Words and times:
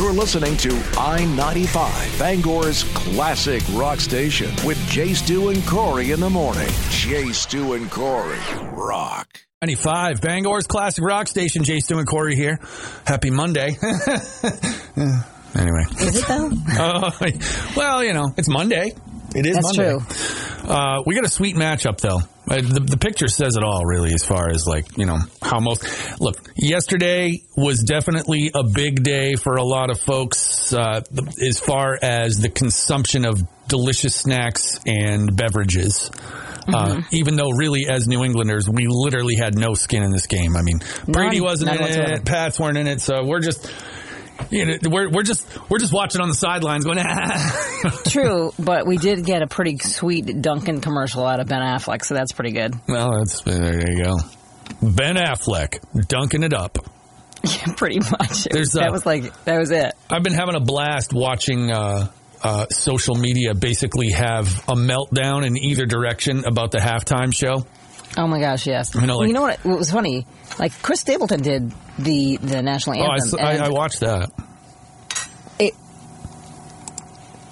You're 0.00 0.14
listening 0.14 0.56
to 0.56 0.82
I 0.96 1.26
95, 1.26 2.18
Bangor's 2.18 2.84
classic 2.94 3.62
rock 3.72 4.00
station 4.00 4.50
with 4.64 4.78
Jay 4.88 5.12
Stu 5.12 5.50
and 5.50 5.62
Corey 5.66 6.12
in 6.12 6.20
the 6.20 6.30
morning. 6.30 6.70
Jay 6.88 7.30
Stu 7.32 7.74
and 7.74 7.90
Corey 7.90 8.38
rock. 8.72 9.28
95, 9.60 10.22
Bangor's 10.22 10.66
classic 10.66 11.04
rock 11.04 11.28
station. 11.28 11.64
Jay 11.64 11.80
Stu 11.80 11.98
and 11.98 12.08
Corey 12.08 12.34
here. 12.34 12.58
Happy 13.06 13.28
Monday. 13.28 13.76
anyway. 14.96 15.84
Is 15.98 16.16
it 16.16 16.26
though? 16.26 16.50
Uh, 16.78 17.10
well, 17.76 18.02
you 18.02 18.14
know, 18.14 18.32
it's 18.38 18.48
Monday. 18.48 18.94
It 19.34 19.44
is 19.44 19.56
That's 19.56 19.76
Monday. 19.76 19.98
true. 19.98 20.70
Uh, 20.70 21.02
we 21.04 21.14
got 21.14 21.26
a 21.26 21.30
sweet 21.30 21.56
matchup, 21.56 22.00
though. 22.00 22.20
Uh, 22.50 22.56
the, 22.56 22.80
the 22.80 22.96
picture 22.96 23.28
says 23.28 23.56
it 23.56 23.62
all, 23.62 23.84
really, 23.84 24.12
as 24.12 24.24
far 24.24 24.50
as 24.50 24.66
like 24.66 24.98
you 24.98 25.06
know 25.06 25.18
how 25.40 25.60
most. 25.60 25.86
Look, 26.20 26.36
yesterday 26.56 27.42
was 27.56 27.80
definitely 27.80 28.50
a 28.52 28.64
big 28.64 29.04
day 29.04 29.36
for 29.36 29.54
a 29.54 29.62
lot 29.62 29.90
of 29.90 30.00
folks, 30.00 30.72
uh, 30.72 31.02
as 31.40 31.60
far 31.60 31.96
as 32.02 32.40
the 32.40 32.48
consumption 32.48 33.24
of 33.24 33.40
delicious 33.68 34.16
snacks 34.16 34.80
and 34.84 35.36
beverages. 35.36 36.10
Uh, 36.72 37.02
even 37.10 37.36
though, 37.36 37.50
really, 37.50 37.88
as 37.88 38.06
New 38.06 38.24
Englanders, 38.24 38.68
we 38.68 38.86
literally 38.88 39.36
had 39.36 39.56
no 39.56 39.74
skin 39.74 40.02
in 40.02 40.10
this 40.10 40.26
game. 40.26 40.56
I 40.56 40.62
mean, 40.62 40.80
Brady 41.06 41.40
wasn't 41.40 41.68
none 41.68 41.76
in 41.76 41.82
whatsoever. 41.82 42.12
it, 42.14 42.24
Pats 42.24 42.60
weren't 42.60 42.78
in 42.78 42.86
it, 42.86 43.00
so 43.00 43.24
we're 43.24 43.40
just. 43.40 43.72
You 44.50 44.66
know, 44.66 44.76
we're 44.88 45.10
we're 45.10 45.22
just 45.22 45.46
we're 45.70 45.78
just 45.78 45.92
watching 45.92 46.20
on 46.20 46.28
the 46.28 46.34
sidelines, 46.34 46.84
going. 46.84 46.98
True, 48.08 48.52
but 48.58 48.86
we 48.86 48.96
did 48.96 49.24
get 49.24 49.42
a 49.42 49.46
pretty 49.46 49.78
sweet 49.78 50.40
Dunkin' 50.42 50.80
commercial 50.80 51.24
out 51.24 51.40
of 51.40 51.46
Ben 51.46 51.60
Affleck, 51.60 52.04
so 52.04 52.14
that's 52.14 52.32
pretty 52.32 52.52
good. 52.52 52.74
Well, 52.88 53.10
that's 53.18 53.42
there 53.42 53.80
you 53.80 54.04
go. 54.04 54.16
Ben 54.82 55.16
Affleck 55.16 55.78
dunking 56.08 56.42
it 56.42 56.54
up. 56.54 56.78
Yeah, 57.42 57.72
pretty 57.74 58.00
much. 58.00 58.44
There's, 58.44 58.72
that 58.72 58.92
was 58.92 59.06
like 59.06 59.22
that 59.44 59.58
was 59.58 59.70
it. 59.70 59.94
I've 60.10 60.22
been 60.22 60.34
having 60.34 60.56
a 60.56 60.60
blast 60.60 61.14
watching 61.14 61.70
uh, 61.70 62.08
uh, 62.42 62.66
social 62.66 63.14
media 63.14 63.54
basically 63.54 64.10
have 64.10 64.46
a 64.68 64.74
meltdown 64.74 65.46
in 65.46 65.56
either 65.56 65.86
direction 65.86 66.44
about 66.44 66.70
the 66.70 66.78
halftime 66.78 67.34
show. 67.34 67.64
Oh 68.16 68.26
my 68.26 68.40
gosh, 68.40 68.66
yes. 68.66 68.94
You 68.94 69.02
know, 69.06 69.18
like- 69.18 69.28
you 69.28 69.34
know 69.34 69.42
what? 69.42 69.58
What 69.64 69.78
was 69.78 69.90
funny? 69.90 70.26
Like 70.58 70.72
Chris 70.82 71.00
Stapleton 71.00 71.42
did 71.42 71.72
the 71.98 72.36
the 72.38 72.62
national 72.62 72.98
Oh, 73.00 73.04
I, 73.06 73.14
anthem. 73.16 73.38
I- 73.40 73.58
I 73.66 73.68
watched 73.68 74.00
that. 74.00 74.30
it, 75.58 75.74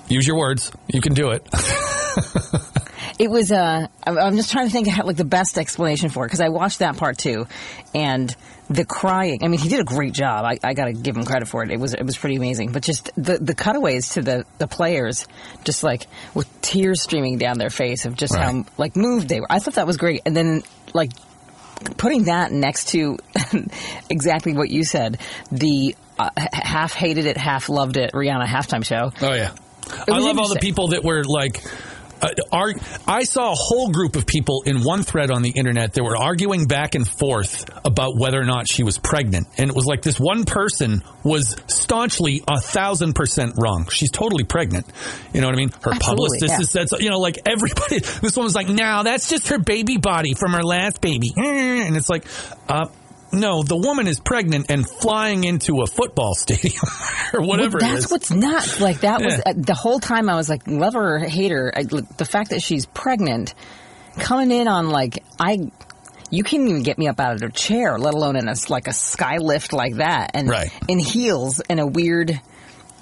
Use 0.09 0.27
your 0.27 0.37
words. 0.39 0.73
You 0.89 1.01
can 1.01 1.15
do 1.15 1.31
it. 1.31 1.47
it 3.19 3.31
was. 3.31 3.53
Uh, 3.53 3.87
I'm, 4.07 4.19
I'm 4.19 4.37
just 4.37 4.51
trying 4.51 4.67
to 4.67 4.73
think 4.73 4.87
of 4.87 4.95
how, 4.95 5.05
like 5.05 5.17
the 5.17 5.25
best 5.25 5.59
explanation 5.59 6.09
for 6.09 6.25
it 6.25 6.29
because 6.29 6.41
I 6.41 6.49
watched 6.49 6.81
that 6.81 6.97
part 6.97 7.19
too, 7.19 7.47
and 7.95 8.35
the 8.71 8.85
crying. 8.85 9.43
I 9.43 9.49
mean, 9.49 9.61
he 9.61 9.69
did 9.69 9.81
a 9.81 9.85
great 9.85 10.13
job. 10.13 10.45
I, 10.45 10.59
I 10.63 10.75
got 10.75 10.87
to 10.87 10.93
give 10.93 11.17
him 11.17 11.25
credit 11.25 11.49
for 11.49 11.63
it. 11.63 11.71
It 11.71 11.81
was 11.81 11.95
it 11.95 12.05
was 12.05 12.17
pretty 12.17 12.37
amazing. 12.37 12.73
But 12.73 12.83
just 12.83 13.11
the 13.17 13.39
the 13.39 13.55
cutaways 13.55 14.11
to 14.11 14.23
the 14.23 14.45
the 14.59 14.67
players, 14.67 15.27
just 15.65 15.83
like 15.83 16.07
with 16.35 16.49
tears 16.61 17.03
streaming 17.03 17.39
down 17.39 17.59
their 17.59 17.71
face 17.71 18.05
of 18.05 18.17
just 18.17 18.35
how 18.35 18.65
like 18.77 18.97
moved 18.97 19.29
they 19.29 19.41
were. 19.41 19.47
I 19.51 19.59
thought 19.59 19.75
that 19.75 19.87
was 19.87 19.97
great. 19.97 20.23
And 20.27 20.37
then 20.37 20.63
like 20.95 21.11
putting 21.97 22.25
that 22.25 22.53
next 22.53 22.89
to 22.89 23.19
exactly 24.11 24.53
what 24.53 24.71
you 24.71 24.85
said, 24.85 25.19
the 25.51 25.97
uh, 26.19 26.31
half 26.53 26.93
hated 26.93 27.27
it, 27.27 27.37
half 27.37 27.69
loved 27.69 27.97
it 27.97 28.13
Rihanna 28.13 28.47
halftime 28.47 28.85
show. 28.85 29.13
Oh 29.23 29.33
yeah, 29.33 29.53
I 30.09 30.19
love 30.19 30.39
all 30.39 30.49
the 30.49 30.61
people 30.61 30.89
that 30.89 31.05
were 31.05 31.25
like. 31.25 31.63
Uh, 32.21 32.73
I 33.07 33.25
saw 33.25 33.53
a 33.53 33.55
whole 33.55 33.91
group 33.91 34.17
of 34.17 34.27
people 34.27 34.63
in 34.67 34.83
one 34.83 35.03
thread 35.03 35.31
on 35.31 35.43
the 35.43 35.51
internet 35.51 35.95
that 35.95 36.03
were 36.03 36.17
arguing 36.17 36.67
back 36.67 36.95
and 36.95 37.07
forth 37.07 37.69
about 37.85 38.17
whether 38.17 38.41
or 38.41 38.45
not 38.45 38.69
she 38.69 38.83
was 38.83 38.99
pregnant, 38.99 39.47
and 39.57 39.71
it 39.71 39.77
was 39.77 39.87
like 39.87 40.03
this 40.03 40.19
one 40.19 40.45
person 40.45 41.03
was 41.23 41.57
staunchly 41.67 42.43
a 42.49 42.61
thousand 42.61 43.15
percent 43.15 43.55
wrong. 43.59 43.87
She's 43.91 44.11
totally 44.11 44.45
pregnant. 44.45 44.87
You 45.33 45.41
know 45.41 45.47
what 45.47 45.55
I 45.55 45.59
mean? 45.59 45.71
Her 45.71 45.93
Absolutely, 45.93 46.01
publicist 46.01 46.51
yeah. 46.51 46.57
has 46.57 46.71
said 46.71 46.89
so. 46.89 46.99
You 46.99 47.11
know, 47.11 47.19
like 47.19 47.39
everybody. 47.47 48.01
This 48.21 48.37
one 48.37 48.45
was 48.45 48.55
like, 48.55 48.69
"No, 48.69 49.03
that's 49.05 49.29
just 49.29 49.49
her 49.49 49.59
baby 49.59 49.97
body 49.97 50.35
from 50.35 50.53
her 50.53 50.63
last 50.63 51.01
baby," 51.01 51.33
and 51.37 51.97
it's 51.97 52.09
like, 52.09 52.27
uh. 52.69 52.87
No, 53.31 53.63
the 53.63 53.77
woman 53.77 54.07
is 54.07 54.21
pregnant 54.21 54.67
and 54.71 54.89
flying 54.89 55.45
into 55.45 55.83
a 55.83 55.87
football 55.87 56.35
stadium 56.37 56.83
or 57.35 57.43
whatever 57.43 57.79
Well, 57.81 57.93
that's 57.95 58.11
what's 58.11 58.31
nuts. 58.31 58.81
Like 58.81 59.01
that 59.01 59.21
was 59.23 59.35
Yeah. 59.35 59.43
uh, 59.47 59.53
the 59.57 59.75
whole 59.75 60.01
time 60.01 60.29
I 60.31 60.35
was 60.37 60.49
like, 60.49 60.67
love 60.67 60.95
her 60.95 61.17
or 61.17 61.19
hate 61.21 61.51
her. 61.51 61.73
I, 61.77 61.83
the 61.85 62.25
fact 62.25 62.51
that 62.51 62.63
she's 62.63 62.87
pregnant, 62.87 63.55
coming 64.19 64.51
in 64.51 64.67
on 64.69 64.89
like 64.91 65.23
I. 65.39 65.71
You 66.31 66.43
can't 66.45 66.69
even 66.69 66.83
get 66.83 66.99
me 66.99 67.09
up 67.09 67.21
out 67.21 67.37
of 67.37 67.43
a 67.43 67.51
chair, 67.51 67.99
let 67.99 68.13
alone 68.13 68.37
in 68.37 68.49
a 68.49 68.55
like 68.69 68.87
a 68.87 68.93
sky 68.93 69.39
lift 69.39 69.73
like 69.73 69.95
that, 69.97 70.33
and 70.35 70.47
Right. 70.49 70.71
in 70.87 70.99
heels 70.99 71.61
and 71.61 71.81
a 71.81 71.87
weird. 71.87 72.39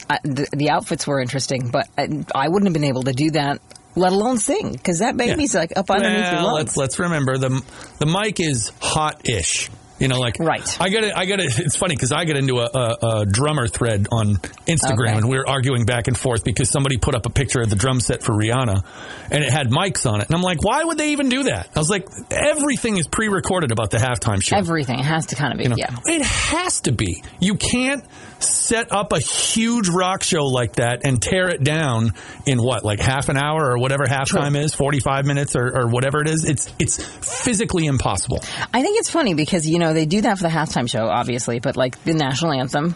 Uh, 0.08 0.18
the, 0.22 0.46
the 0.52 0.70
outfits 0.70 1.04
were 1.08 1.20
interesting, 1.20 1.68
but 1.68 1.88
I, 1.98 2.08
I 2.32 2.46
wouldn't 2.48 2.66
have 2.66 2.72
been 2.72 2.84
able 2.84 3.02
to 3.02 3.12
do 3.12 3.32
that, 3.32 3.60
let 3.96 4.12
alone 4.12 4.38
sing, 4.38 4.70
because 4.70 5.00
that 5.00 5.16
baby's 5.16 5.56
like 5.56 5.72
up 5.76 5.90
underneath 5.90 6.24
your 6.30 6.34
Well, 6.34 6.44
lungs. 6.54 6.56
let's 6.58 6.76
let's 6.76 6.98
remember 7.00 7.36
the 7.38 7.60
the 7.98 8.06
mic 8.06 8.38
is 8.38 8.70
hot-ish. 8.80 9.70
You 9.98 10.08
know, 10.08 10.18
like 10.20 10.38
Right. 10.38 10.76
I 10.80 10.90
got 10.90 11.04
it. 11.04 11.12
I 11.16 11.24
got 11.26 11.40
it. 11.40 11.58
It's 11.66 11.76
funny 11.76 11.94
because 11.96 12.12
I 12.12 12.24
got 12.24 12.36
into 12.36 12.58
a, 12.58 12.66
a, 12.66 13.06
a 13.20 13.26
drummer 13.26 13.66
thread 13.66 14.06
on 14.12 14.36
Instagram, 14.66 15.08
Okay. 15.08 15.16
and 15.18 15.28
we 15.28 15.36
were 15.38 15.48
arguing 15.48 15.84
back 15.86 16.06
and 16.08 16.16
forth 16.18 16.44
because 16.44 16.68
somebody 16.70 16.96
put 16.98 17.14
up 17.14 17.24
a 17.26 17.30
picture 17.30 17.60
of 17.62 17.70
the 17.70 17.76
drum 17.76 18.00
set 18.00 18.22
for 18.22 18.32
Rihanna, 18.32 18.84
and 19.30 19.42
it 19.42 19.50
had 19.50 19.68
mics 19.70 20.08
on 20.10 20.20
it, 20.20 20.26
and 20.26 20.34
I'm 20.36 20.42
like, 20.42 20.62
why 20.62 20.84
would 20.84 20.98
they 20.98 21.12
even 21.12 21.28
do 21.28 21.44
that? 21.44 21.70
I 21.74 21.78
was 21.78 21.88
like, 21.90 22.06
everything 22.30 22.98
is 22.98 23.08
pre-recorded 23.08 23.72
about 23.72 23.90
the 23.90 23.98
halftime 23.98 24.42
show. 24.42 24.56
Everything 24.56 24.98
has 24.98 25.26
to 25.26 25.36
kind 25.36 25.52
of 25.52 25.58
be, 25.58 25.64
You 25.64 25.70
know, 25.70 25.76
yeah. 25.78 25.96
It 26.04 26.22
has 26.22 26.82
to 26.82 26.92
be. 26.92 27.22
You 27.40 27.54
can't 27.56 28.04
set 28.38 28.92
up 28.92 29.12
a 29.12 29.18
huge 29.18 29.88
rock 29.88 30.22
show 30.22 30.44
like 30.46 30.74
that 30.74 31.00
and 31.04 31.20
tear 31.22 31.48
it 31.48 31.64
down 31.64 32.12
in 32.44 32.62
what, 32.62 32.84
like 32.84 33.00
half 33.00 33.28
an 33.30 33.36
hour 33.38 33.70
or 33.72 33.78
whatever 33.78 34.04
halftime 34.04 34.56
is, 34.62 34.74
45 34.74 35.24
minutes 35.24 35.56
or, 35.56 35.66
or 35.74 35.88
whatever 35.88 36.20
it 36.20 36.28
is. 36.28 36.44
It's, 36.44 36.72
it's 36.78 37.02
physically 37.42 37.86
impossible. 37.86 38.40
I 38.74 38.82
think 38.82 38.98
it's 38.98 39.10
funny 39.10 39.34
because 39.34 39.66
you 39.66 39.78
know 39.78 39.85
they 39.92 40.06
do 40.06 40.20
that 40.22 40.38
for 40.38 40.42
the 40.44 40.48
halftime 40.48 40.88
show, 40.88 41.06
obviously, 41.06 41.58
but 41.60 41.76
like 41.76 42.02
the 42.04 42.14
national 42.14 42.52
anthem, 42.52 42.94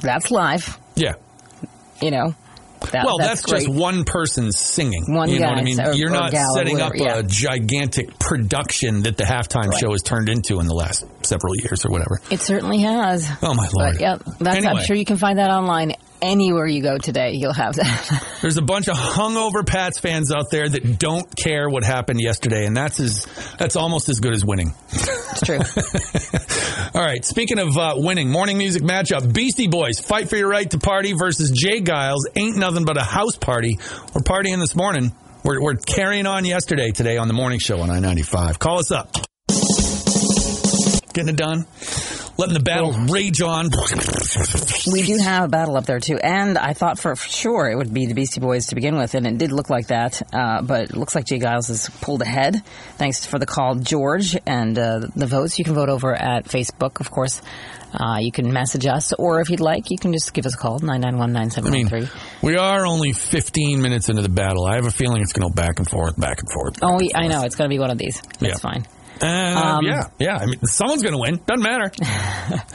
that's 0.00 0.30
live. 0.30 0.78
Yeah. 0.96 1.14
You 2.00 2.10
know, 2.10 2.34
that, 2.90 3.04
Well, 3.04 3.18
that's, 3.18 3.42
great. 3.42 3.66
just 3.66 3.68
one 3.72 4.04
person 4.04 4.50
singing. 4.50 5.04
One 5.14 5.28
you 5.28 5.38
know 5.38 5.46
guy 5.46 5.52
what 5.52 5.58
I 5.60 5.62
mean? 5.62 5.80
or- 5.80 5.92
You're 5.92 6.08
or 6.10 6.12
not 6.12 6.32
setting 6.32 6.74
whatever, 6.74 6.82
up 6.82 6.92
yeah. 6.96 7.18
a 7.18 7.22
gigantic 7.22 8.18
production 8.18 9.02
that 9.02 9.16
the 9.16 9.24
halftime 9.24 9.68
Right. 9.68 9.78
show 9.80 9.92
has 9.92 10.02
turned 10.02 10.28
into 10.28 10.58
in 10.58 10.66
the 10.66 10.74
last 10.74 11.04
several 11.24 11.54
years 11.56 11.84
or 11.84 11.90
whatever. 11.90 12.20
It 12.30 12.40
certainly 12.40 12.80
has. 12.80 13.28
Oh, 13.42 13.54
my 13.54 13.68
Lord. 13.72 13.92
But 13.94 14.00
yeah, 14.00 14.16
that's, 14.40 14.56
Anyway. 14.58 14.72
I'm 14.80 14.84
sure 14.84 14.96
you 14.96 15.04
can 15.04 15.16
find 15.16 15.38
that 15.38 15.50
online 15.50 15.94
anywhere 16.22 16.66
you 16.66 16.80
go 16.80 16.96
today. 16.96 17.32
You'll 17.32 17.52
have 17.52 17.74
that. 17.74 18.36
There's 18.40 18.56
a 18.56 18.62
bunch 18.62 18.88
of 18.88 18.96
hungover 18.96 19.66
Pats 19.66 19.98
fans 19.98 20.32
out 20.32 20.50
there 20.50 20.68
that 20.68 20.98
don't 20.98 21.34
care 21.36 21.68
what 21.68 21.84
happened 21.84 22.20
yesterday, 22.20 22.64
and 22.64 22.76
that's 22.76 23.00
as 23.00 23.26
that's 23.58 23.76
almost 23.76 24.08
as 24.08 24.20
good 24.20 24.32
as 24.32 24.44
winning. 24.44 24.72
it's 24.92 25.40
true. 25.42 25.58
All 26.94 27.04
right. 27.04 27.24
Speaking 27.24 27.58
of 27.58 27.76
uh, 27.76 27.94
winning, 27.96 28.30
morning 28.30 28.56
music 28.56 28.82
matchup: 28.82 29.34
Beastie 29.34 29.68
Boys 29.68 29.98
fight 29.98 30.30
for 30.30 30.36
your 30.36 30.48
right 30.48 30.70
to 30.70 30.78
party 30.78 31.12
versus 31.12 31.50
J. 31.50 31.80
Geils. 31.82 32.20
Ain't 32.36 32.56
nothing 32.56 32.84
but 32.84 32.96
a 32.96 33.04
house 33.04 33.36
party. 33.36 33.78
We're 34.14 34.22
partying 34.22 34.60
this 34.60 34.76
morning. 34.76 35.12
We're, 35.44 35.60
we're 35.60 35.74
carrying 35.74 36.26
on 36.26 36.44
yesterday 36.44 36.92
today 36.92 37.16
on 37.16 37.26
the 37.26 37.34
morning 37.34 37.58
show 37.58 37.80
on 37.80 37.90
I 37.90 37.98
ninety 37.98 38.22
five. 38.22 38.58
Call 38.58 38.78
us 38.78 38.92
up. 38.92 39.12
Getting 41.12 41.30
it 41.30 41.36
done. 41.36 41.66
Letting 42.38 42.54
the 42.54 42.60
battle 42.60 42.92
rage 43.08 43.42
on. 43.42 43.68
we 44.90 45.02
do 45.02 45.18
have 45.18 45.44
a 45.44 45.48
battle 45.48 45.76
up 45.76 45.84
there 45.84 46.00
too, 46.00 46.16
and 46.16 46.56
I 46.56 46.72
thought 46.72 46.98
for 46.98 47.14
sure 47.14 47.70
it 47.70 47.76
would 47.76 47.92
be 47.92 48.06
the 48.06 48.14
Beastie 48.14 48.40
Boys 48.40 48.66
to 48.68 48.74
begin 48.74 48.96
with, 48.96 49.14
and 49.14 49.26
it 49.26 49.36
did 49.38 49.52
look 49.52 49.68
like 49.68 49.88
that. 49.88 50.22
Uh, 50.32 50.62
but 50.62 50.84
it 50.90 50.96
looks 50.96 51.14
like 51.14 51.26
J. 51.26 51.38
Geils 51.38 51.68
has 51.68 51.90
pulled 52.00 52.22
ahead. 52.22 52.62
Thanks 52.96 53.26
for 53.26 53.38
the 53.38 53.46
call, 53.46 53.74
George, 53.76 54.36
and 54.46 54.78
uh, 54.78 55.00
the 55.14 55.26
votes. 55.26 55.58
You 55.58 55.64
can 55.64 55.74
vote 55.74 55.90
over 55.90 56.14
at 56.14 56.44
Facebook, 56.46 57.00
of 57.00 57.10
course. 57.10 57.42
Uh, 57.92 58.16
you 58.20 58.32
can 58.32 58.50
message 58.50 58.86
us, 58.86 59.12
or 59.12 59.40
if 59.42 59.50
you'd 59.50 59.60
like, 59.60 59.90
you 59.90 59.98
can 59.98 60.14
just 60.14 60.32
give 60.32 60.46
us 60.46 60.54
a 60.54 60.58
call 60.58 60.78
nine 60.78 61.02
nine 61.02 61.18
one 61.18 61.32
nine 61.32 61.50
I 61.54 61.60
mean, 61.60 61.90
we 62.42 62.56
are 62.56 62.86
only 62.86 63.12
15 63.12 63.82
minutes 63.82 64.08
into 64.08 64.22
the 64.22 64.30
battle. 64.30 64.64
I 64.64 64.76
have 64.76 64.86
a 64.86 64.90
feeling 64.90 65.20
it's 65.20 65.34
going 65.34 65.46
to 65.46 65.54
go 65.54 65.62
back 65.62 65.78
and 65.78 65.88
forth, 65.88 66.18
back 66.18 66.38
and 66.40 66.50
forth. 66.50 66.80
back 66.80 66.90
Oh, 66.90 66.98
and 66.98 67.10
I 67.14 67.26
know 67.28 67.42
it's 67.44 67.56
going 67.56 67.68
to 67.68 67.74
be 67.74 67.78
one 67.78 67.90
of 67.90 67.98
these. 67.98 68.22
That's 68.40 68.54
Yeah. 68.54 68.56
fine. 68.56 68.86
Uh, 69.22 69.26
Um, 69.26 69.84
yeah, 69.84 70.08
yeah. 70.18 70.36
I 70.36 70.46
mean, 70.46 70.60
someone's 70.64 71.02
going 71.02 71.14
to 71.14 71.20
win. 71.20 71.40
Doesn't 71.46 71.62
matter. 71.62 71.92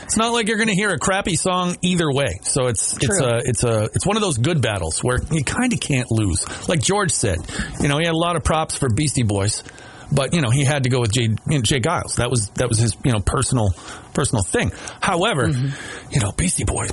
it's 0.03 0.15
not 0.17 0.31
like 0.31 0.47
you're 0.47 0.57
going 0.57 0.69
to 0.69 0.75
hear 0.75 0.89
a 0.91 0.97
crappy 0.97 1.35
song 1.35 1.75
either 1.81 2.09
way. 2.11 2.39
So 2.43 2.67
it's 2.67 2.95
it's 2.95 3.19
a 3.19 3.37
it's 3.43 3.63
a 3.63 3.83
it's 3.93 4.05
one 4.05 4.15
of 4.15 4.21
those 4.21 4.37
good 4.37 4.61
battles 4.61 5.03
where 5.03 5.19
you 5.31 5.43
kind 5.43 5.73
of 5.73 5.79
can't 5.79 6.09
lose. 6.11 6.45
Like 6.69 6.81
George 6.81 7.11
said, 7.11 7.39
you 7.81 7.87
know, 7.89 7.97
he 7.97 8.05
had 8.05 8.13
a 8.13 8.17
lot 8.17 8.35
of 8.37 8.43
props 8.43 8.77
for 8.77 8.87
Beastie 8.89 9.23
Boys, 9.23 9.63
but 10.11 10.33
you 10.33 10.41
know 10.41 10.49
he 10.49 10.63
had 10.63 10.83
to 10.83 10.89
go 10.89 11.01
with 11.01 11.11
Jay, 11.11 11.23
you 11.23 11.37
know, 11.47 11.61
J. 11.61 11.79
Geils. 11.81 12.15
That 12.15 12.29
was 12.31 12.49
that 12.55 12.69
was 12.69 12.77
his 12.77 12.95
you 13.03 13.11
know 13.11 13.19
personal 13.19 13.71
personal 14.13 14.43
thing. 14.43 14.71
However, 15.01 15.49
you 15.49 16.19
know 16.21 16.31
Beastie 16.31 16.63
Boys. 16.63 16.91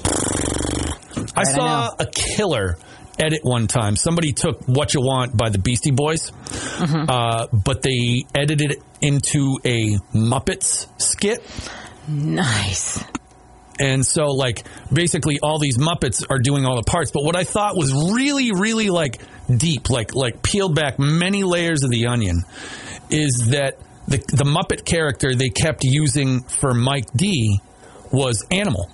I 1.37 1.41
I 1.41 1.45
saw 1.45 1.91
a 1.99 2.07
killer 2.07 2.77
edit 3.19 3.41
one 3.45 3.67
time. 3.67 3.97
Somebody 3.97 4.33
took 4.33 4.63
"What 4.67 4.95
You 4.95 5.01
Want" 5.01 5.37
by 5.37 5.51
the 5.51 5.59
Beastie 5.59 5.91
Boys, 5.91 6.33
uh, 6.81 7.47
but 7.53 7.83
they 7.83 8.25
edited 8.35 8.73
it 8.73 8.83
into 9.01 9.59
a 9.65 9.97
Muppets 10.15 10.89
skit. 11.01 11.43
Nice. 12.09 13.03
And 13.79 14.07
so, 14.07 14.27
like, 14.27 14.65
basically, 14.93 15.41
all 15.43 15.59
these 15.59 15.79
Muppets 15.79 16.25
are 16.31 16.39
doing 16.39 16.65
all 16.65 16.77
the 16.77 16.89
parts. 16.89 17.11
But 17.11 17.25
what 17.25 17.37
I 17.37 17.45
thought 17.45 17.77
was 17.77 17.93
really, 17.93 18.53
really 18.53 18.89
like 18.89 19.21
deep, 19.55 19.91
like 19.91 20.15
like 20.15 20.43
peeled 20.43 20.75
back 20.75 20.99
many 20.99 21.43
layers 21.43 21.83
of 21.83 21.91
the 21.91 22.07
onion, 22.07 22.45
is 23.11 23.49
that 23.51 23.79
the 24.07 24.19
the 24.19 24.45
Muppet 24.45 24.85
character 24.85 25.35
they 25.35 25.51
kept 25.51 25.83
using 25.83 26.43
for 26.43 26.73
Mike 26.73 27.07
D 27.17 27.61
was 28.13 28.45
Animal. 28.51 28.91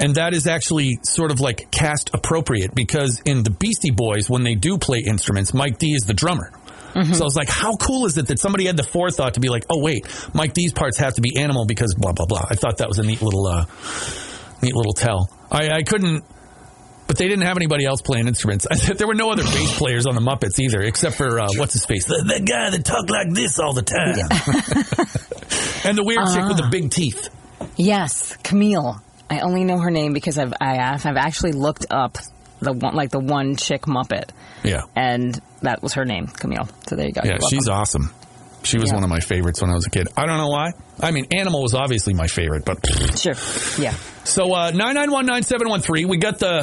And 0.00 0.14
that 0.14 0.32
is 0.32 0.46
actually 0.46 0.98
sort 1.02 1.30
of 1.30 1.40
like 1.40 1.70
cast 1.70 2.10
appropriate 2.14 2.74
because 2.74 3.20
in 3.24 3.42
the 3.42 3.50
Beastie 3.50 3.90
Boys, 3.90 4.30
when 4.30 4.44
they 4.44 4.54
do 4.54 4.78
play 4.78 5.00
instruments, 5.00 5.52
Mike 5.52 5.78
D 5.78 5.88
is 5.88 6.02
the 6.02 6.14
drummer. 6.14 6.52
So 7.14 7.22
I 7.22 7.24
was 7.24 7.36
like, 7.36 7.48
how 7.48 7.76
cool 7.76 8.06
is 8.06 8.18
it 8.18 8.26
that 8.26 8.40
somebody 8.40 8.66
had 8.66 8.76
the 8.76 8.82
forethought 8.82 9.34
to 9.34 9.40
be 9.40 9.48
like, 9.48 9.64
oh 9.70 9.80
wait, 9.80 10.04
Mike 10.34 10.52
D's 10.52 10.72
parts 10.72 10.98
have 10.98 11.14
to 11.14 11.20
be 11.20 11.36
animal 11.38 11.64
because 11.64 11.94
blah 11.94 12.12
blah 12.12 12.26
blah. 12.26 12.44
I 12.48 12.54
thought 12.54 12.78
that 12.78 12.88
was 12.88 12.98
a 12.98 13.04
neat 13.04 13.22
little, 13.22 13.46
uh, 13.46 13.66
neat 14.62 14.74
little 14.74 14.94
tell. 14.94 15.30
I, 15.50 15.70
I 15.70 15.82
couldn't, 15.82 16.24
but 17.06 17.16
they 17.16 17.28
didn't 17.28 17.44
have 17.44 17.56
anybody 17.56 17.84
else 17.84 18.02
playing 18.02 18.26
instruments. 18.26 18.66
there 18.96 19.06
were 19.06 19.14
no 19.14 19.30
other 19.30 19.44
bass 19.44 19.78
players 19.78 20.06
on 20.06 20.16
the 20.16 20.20
Muppets 20.20 20.58
either, 20.58 20.80
except 20.80 21.16
for 21.16 21.38
uh, 21.38 21.48
what's 21.56 21.74
his 21.74 21.86
face, 21.86 22.06
the, 22.06 22.24
the 22.26 22.40
guy 22.40 22.70
that 22.70 22.84
talked 22.84 23.10
like 23.10 23.32
this 23.32 23.60
all 23.60 23.74
the 23.74 23.82
time, 23.82 24.18
and 25.88 25.96
the 25.96 26.04
weird 26.04 26.26
chick 26.34 26.48
with 26.48 26.56
the 26.56 26.68
big 26.68 26.90
teeth. 26.90 27.28
Yes, 27.76 28.36
Camille. 28.42 29.00
I 29.30 29.40
only 29.40 29.64
know 29.64 29.78
her 29.78 29.90
name 29.90 30.12
because 30.12 30.38
I've 30.38 30.52
I, 30.60 30.76
have 30.98 31.16
actually 31.16 31.52
looked 31.52 31.86
up 31.90 32.18
the 32.60 32.72
one 32.72 32.94
like 32.94 33.10
the 33.10 33.20
one 33.20 33.56
chick 33.56 33.82
Muppet, 33.82 34.30
Yeah, 34.64 34.82
and 34.96 35.40
that 35.62 35.82
was 35.82 35.94
her 35.94 36.04
name, 36.04 36.26
Camille. 36.26 36.68
So 36.88 36.96
there 36.96 37.06
you 37.06 37.12
go. 37.12 37.20
yeah, 37.24 37.36
she's 37.50 37.68
awesome. 37.68 38.10
She 38.64 38.76
was 38.78 38.88
Yeah. 38.90 38.96
one 38.96 39.04
of 39.04 39.10
my 39.10 39.20
favorites 39.20 39.60
when 39.60 39.70
I 39.70 39.74
was 39.74 39.86
a 39.86 39.90
kid. 39.90 40.08
I 40.16 40.26
don't 40.26 40.36
know 40.38 40.48
why. 40.48 40.72
I 41.00 41.12
mean, 41.12 41.26
Animal 41.30 41.62
was 41.62 41.74
obviously 41.74 42.12
my 42.14 42.26
favorite, 42.26 42.64
but 42.64 42.78
sure. 43.16 43.34
Yeah. 43.82 43.94
So 44.24 44.52
uh, 44.52 44.72
nine 44.72 44.94
nine 44.94 45.12
one 45.12 45.26
nine 45.26 45.44
seven 45.44 45.68
one 45.68 45.80
three. 45.80 46.04
We 46.04 46.16
got 46.16 46.38
the 46.40 46.62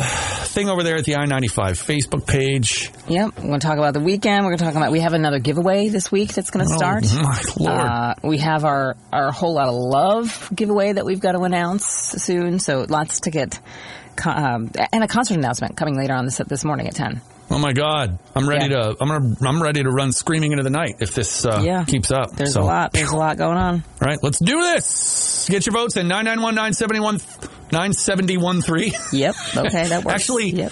thing 0.56 0.70
over 0.70 0.82
there 0.82 0.96
at 0.96 1.06
the 1.06 1.18
I 1.18 1.26
ninety 1.26 1.48
five 1.50 1.74
Facebook 1.78 2.26
page. 2.26 2.90
Yep. 3.08 3.36
We're 3.38 3.42
going 3.44 3.60
to 3.60 3.68
talk 3.68 3.78
about 3.78 3.94
the 3.94 4.00
weekend. 4.00 4.46
We're 4.46 4.52
going 4.52 4.60
to 4.60 4.64
talk 4.66 4.76
about 4.76 4.92
we 4.92 5.02
have 5.02 5.14
another 5.14 5.38
giveaway 5.40 5.90
this 5.90 6.12
week 6.12 6.34
that's 6.34 6.50
going 6.50 6.66
to 6.66 6.74
start. 6.74 7.04
Oh, 7.08 7.22
my 7.22 7.42
lord! 7.60 7.82
Uh, 7.82 8.14
we 8.24 8.38
have 8.40 8.66
our, 8.66 8.96
our 9.14 9.32
whole 9.32 9.54
lot 9.54 9.68
of 9.68 9.76
love 9.76 10.50
giveaway 10.56 10.94
that 10.94 11.06
we've 11.06 11.20
got 11.20 11.34
to 11.34 11.42
announce 11.42 11.86
soon. 11.86 12.58
So 12.60 12.86
lots 12.90 13.20
to 13.22 13.32
get, 13.32 13.60
um, 14.26 14.72
and 14.92 15.04
a 15.04 15.08
concert 15.08 15.38
announcement 15.38 15.76
coming 15.78 15.96
later 15.98 16.14
on 16.14 16.26
this 16.26 16.38
this 16.48 16.64
morning 16.66 16.88
at 16.88 16.96
ten. 16.96 17.22
oh 17.52 17.60
my 17.60 17.74
god! 17.74 18.18
I'm 18.36 18.48
ready 18.50 18.70
yeah. 18.74 18.82
to. 18.94 18.96
I'm 19.00 19.08
gonna. 19.10 19.36
I'm 19.46 19.62
ready 19.62 19.84
to 19.84 19.90
run 19.92 20.12
screaming 20.14 20.52
into 20.54 20.64
the 20.64 20.70
night 20.72 20.96
if 21.00 21.14
this 21.14 21.46
uh, 21.46 21.62
Yeah. 21.64 21.84
keeps 21.84 22.12
up. 22.12 22.32
There's 22.32 22.54
So, 22.54 22.62
a 22.62 22.64
lot. 22.64 22.94
There's 22.94 23.12
a 23.12 23.16
lot 23.18 23.38
going 23.38 23.58
on. 23.58 23.84
All 24.02 24.08
right, 24.08 24.18
let's 24.24 24.40
do 24.40 24.60
this. 24.62 25.48
Get 25.50 25.66
your 25.68 25.74
votes 25.74 25.96
in 25.98 26.08
nine 26.08 26.26
nine 26.26 26.42
one 26.42 26.56
nine 26.56 26.74
seventy 26.74 27.00
one 27.02 27.20
nine 27.72 27.94
seventy 27.94 28.38
one 28.38 28.62
three. 28.62 28.94
Yep. 29.12 29.36
Okay, 29.58 29.88
that 29.88 30.04
works. 30.04 30.16
Actually, 30.16 30.50
yep. 30.52 30.72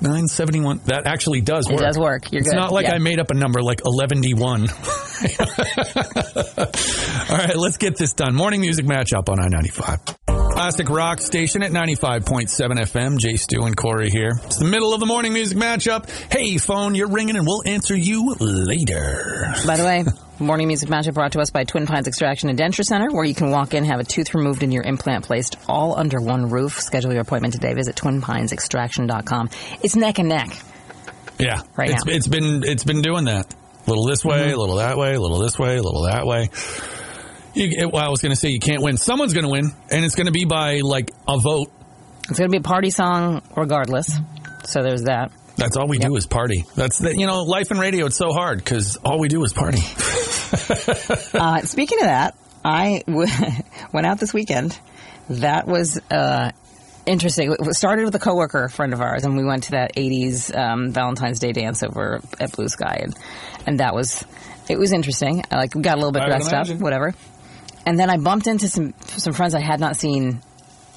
Nine 0.00 0.26
seventy 0.28 0.60
one. 0.60 0.80
That 0.86 1.06
actually 1.06 1.40
does 1.42 1.68
work. 1.68 1.80
It 1.80 1.84
does 1.84 1.98
work. 1.98 2.32
You're 2.32 2.40
good. 2.40 2.46
it's 2.46 2.54
good. 2.54 2.60
not 2.60 2.72
like 2.72 2.86
Yeah. 2.86 2.94
I 2.94 2.98
made 2.98 3.18
up 3.20 3.30
a 3.30 3.34
number 3.34 3.60
like 3.62 3.82
eleven 3.84 4.20
d 4.22 4.32
one. 4.34 4.62
All 7.30 7.36
right, 7.36 7.56
let's 7.56 7.76
get 7.76 7.96
this 7.96 8.12
done. 8.14 8.34
Morning 8.34 8.60
music 8.60 8.86
matchup 8.86 9.28
on 9.28 9.38
I 9.40 9.48
ninety 9.48 9.68
five. 9.70 9.98
Classic 10.26 10.88
rock 10.90 11.20
station 11.20 11.62
at 11.62 11.70
95.7 11.70 12.48
FM. 12.50 13.18
Jay 13.18 13.36
Stu 13.36 13.62
and 13.62 13.74
Corey 13.76 14.10
here. 14.10 14.32
It's 14.44 14.58
the 14.58 14.64
middle 14.66 14.92
of 14.92 15.00
the 15.00 15.06
morning 15.06 15.32
music 15.32 15.56
matchup. 15.56 16.10
Hey, 16.30 16.58
phone, 16.58 16.94
you're 16.94 17.08
ringing 17.08 17.36
and 17.36 17.46
we'll 17.46 17.62
answer 17.66 17.96
you 17.96 18.34
later. 18.40 19.54
By 19.66 19.76
the 19.76 19.84
way, 19.84 20.04
morning 20.44 20.68
music 20.68 20.88
matchup 20.88 21.14
brought 21.14 21.32
to 21.32 21.40
us 21.40 21.50
by 21.50 21.64
Twin 21.64 21.86
Pines 21.86 22.06
Extraction 22.06 22.48
and 22.48 22.58
Denture 22.58 22.84
Center, 22.84 23.10
where 23.10 23.24
you 23.24 23.34
can 23.34 23.50
walk 23.50 23.74
in, 23.74 23.84
have 23.84 24.00
a 24.00 24.04
tooth 24.04 24.34
removed, 24.34 24.62
and 24.62 24.72
your 24.72 24.82
implant 24.82 25.24
placed 25.24 25.56
all 25.68 25.98
under 25.98 26.20
one 26.20 26.48
roof. 26.50 26.80
Schedule 26.80 27.12
your 27.12 27.22
appointment 27.22 27.54
today. 27.54 27.74
Visit 27.74 27.96
twinpinesextraction.com. 27.96 29.50
It's 29.82 29.96
neck 29.96 30.18
and 30.18 30.28
neck. 30.28 30.48
Yeah, 31.38 31.62
Right 31.76 31.90
it's, 31.90 32.04
now. 32.04 32.12
it's 32.12 32.28
been 32.28 32.62
it's 32.64 32.84
been 32.84 33.00
doing 33.02 33.24
that. 33.24 33.54
A 33.86 33.90
little 33.90 34.04
this 34.06 34.24
way, 34.24 34.50
a 34.52 34.56
little 34.56 34.76
that 34.76 34.98
way, 34.98 35.14
a 35.14 35.20
little 35.20 35.38
this 35.38 35.58
way, 35.58 35.76
a 35.76 35.82
little 35.82 36.02
that 36.02 36.26
way. 36.26 36.50
You, 37.54 37.88
well, 37.88 38.04
I 38.04 38.08
was 38.10 38.20
going 38.20 38.30
to 38.30 38.36
say 38.36 38.50
you 38.50 38.60
can't 38.60 38.82
win. 38.82 38.96
Someone's 38.98 39.32
going 39.32 39.44
to 39.44 39.50
win, 39.50 39.72
and 39.90 40.04
it's 40.04 40.14
going 40.14 40.26
to 40.26 40.32
be 40.32 40.44
by 40.44 40.80
like 40.80 41.10
a 41.26 41.38
vote. 41.40 41.72
It's 42.28 42.38
going 42.38 42.50
to 42.50 42.52
be 42.52 42.58
a 42.58 42.62
party 42.62 42.90
song 42.90 43.42
regardless. 43.56 44.16
So 44.64 44.82
there's 44.82 45.04
that. 45.04 45.32
That's 45.60 45.76
all 45.76 45.86
we 45.86 45.98
do 45.98 46.16
is 46.16 46.26
party. 46.26 46.64
That's 46.74 46.98
the, 46.98 47.14
you 47.14 47.26
know, 47.26 47.42
life 47.42 47.70
and 47.70 47.78
radio. 47.78 48.06
It's 48.06 48.16
so 48.16 48.32
hard 48.32 48.58
because 48.58 48.96
all 49.04 49.18
we 49.20 49.28
do 49.28 49.44
is 49.44 49.52
party. 49.52 49.82
Uh, 51.32 51.60
speaking 51.60 51.98
of 52.00 52.06
that, 52.06 52.36
I 52.64 53.04
w- 53.06 53.28
went 53.92 54.06
out 54.06 54.18
this 54.18 54.34
weekend. 54.34 54.76
That 55.28 55.68
was 55.68 56.00
uh, 56.10 56.50
interesting. 57.06 57.52
It 57.52 57.74
started 57.76 58.04
with 58.04 58.14
a 58.16 58.18
coworker 58.18 58.68
friend 58.68 58.92
of 58.92 59.00
ours, 59.00 59.24
and 59.24 59.36
we 59.36 59.44
went 59.44 59.64
to 59.64 59.70
that 59.72 59.94
'80s 59.94 60.56
um, 60.56 60.90
Valentine's 60.90 61.38
Day 61.38 61.52
dance 61.52 61.84
over 61.84 62.20
at 62.40 62.50
Blue 62.52 62.66
Sky, 62.68 63.00
and 63.02 63.16
and 63.66 63.78
that 63.78 63.94
was 63.94 64.24
it 64.68 64.76
was 64.76 64.92
interesting. 64.92 65.44
I, 65.50 65.56
like 65.56 65.74
we 65.76 65.82
got 65.82 65.94
a 65.94 66.00
little 66.00 66.12
bit 66.12 66.22
I 66.22 66.26
dressed 66.26 66.52
up, 66.52 66.68
whatever. 66.80 67.14
And 67.86 67.98
then 67.98 68.10
I 68.10 68.16
bumped 68.16 68.48
into 68.48 68.68
some 68.68 68.92
some 69.06 69.32
friends 69.32 69.54
I 69.54 69.60
had 69.60 69.78
not 69.78 69.96
seen 69.96 70.42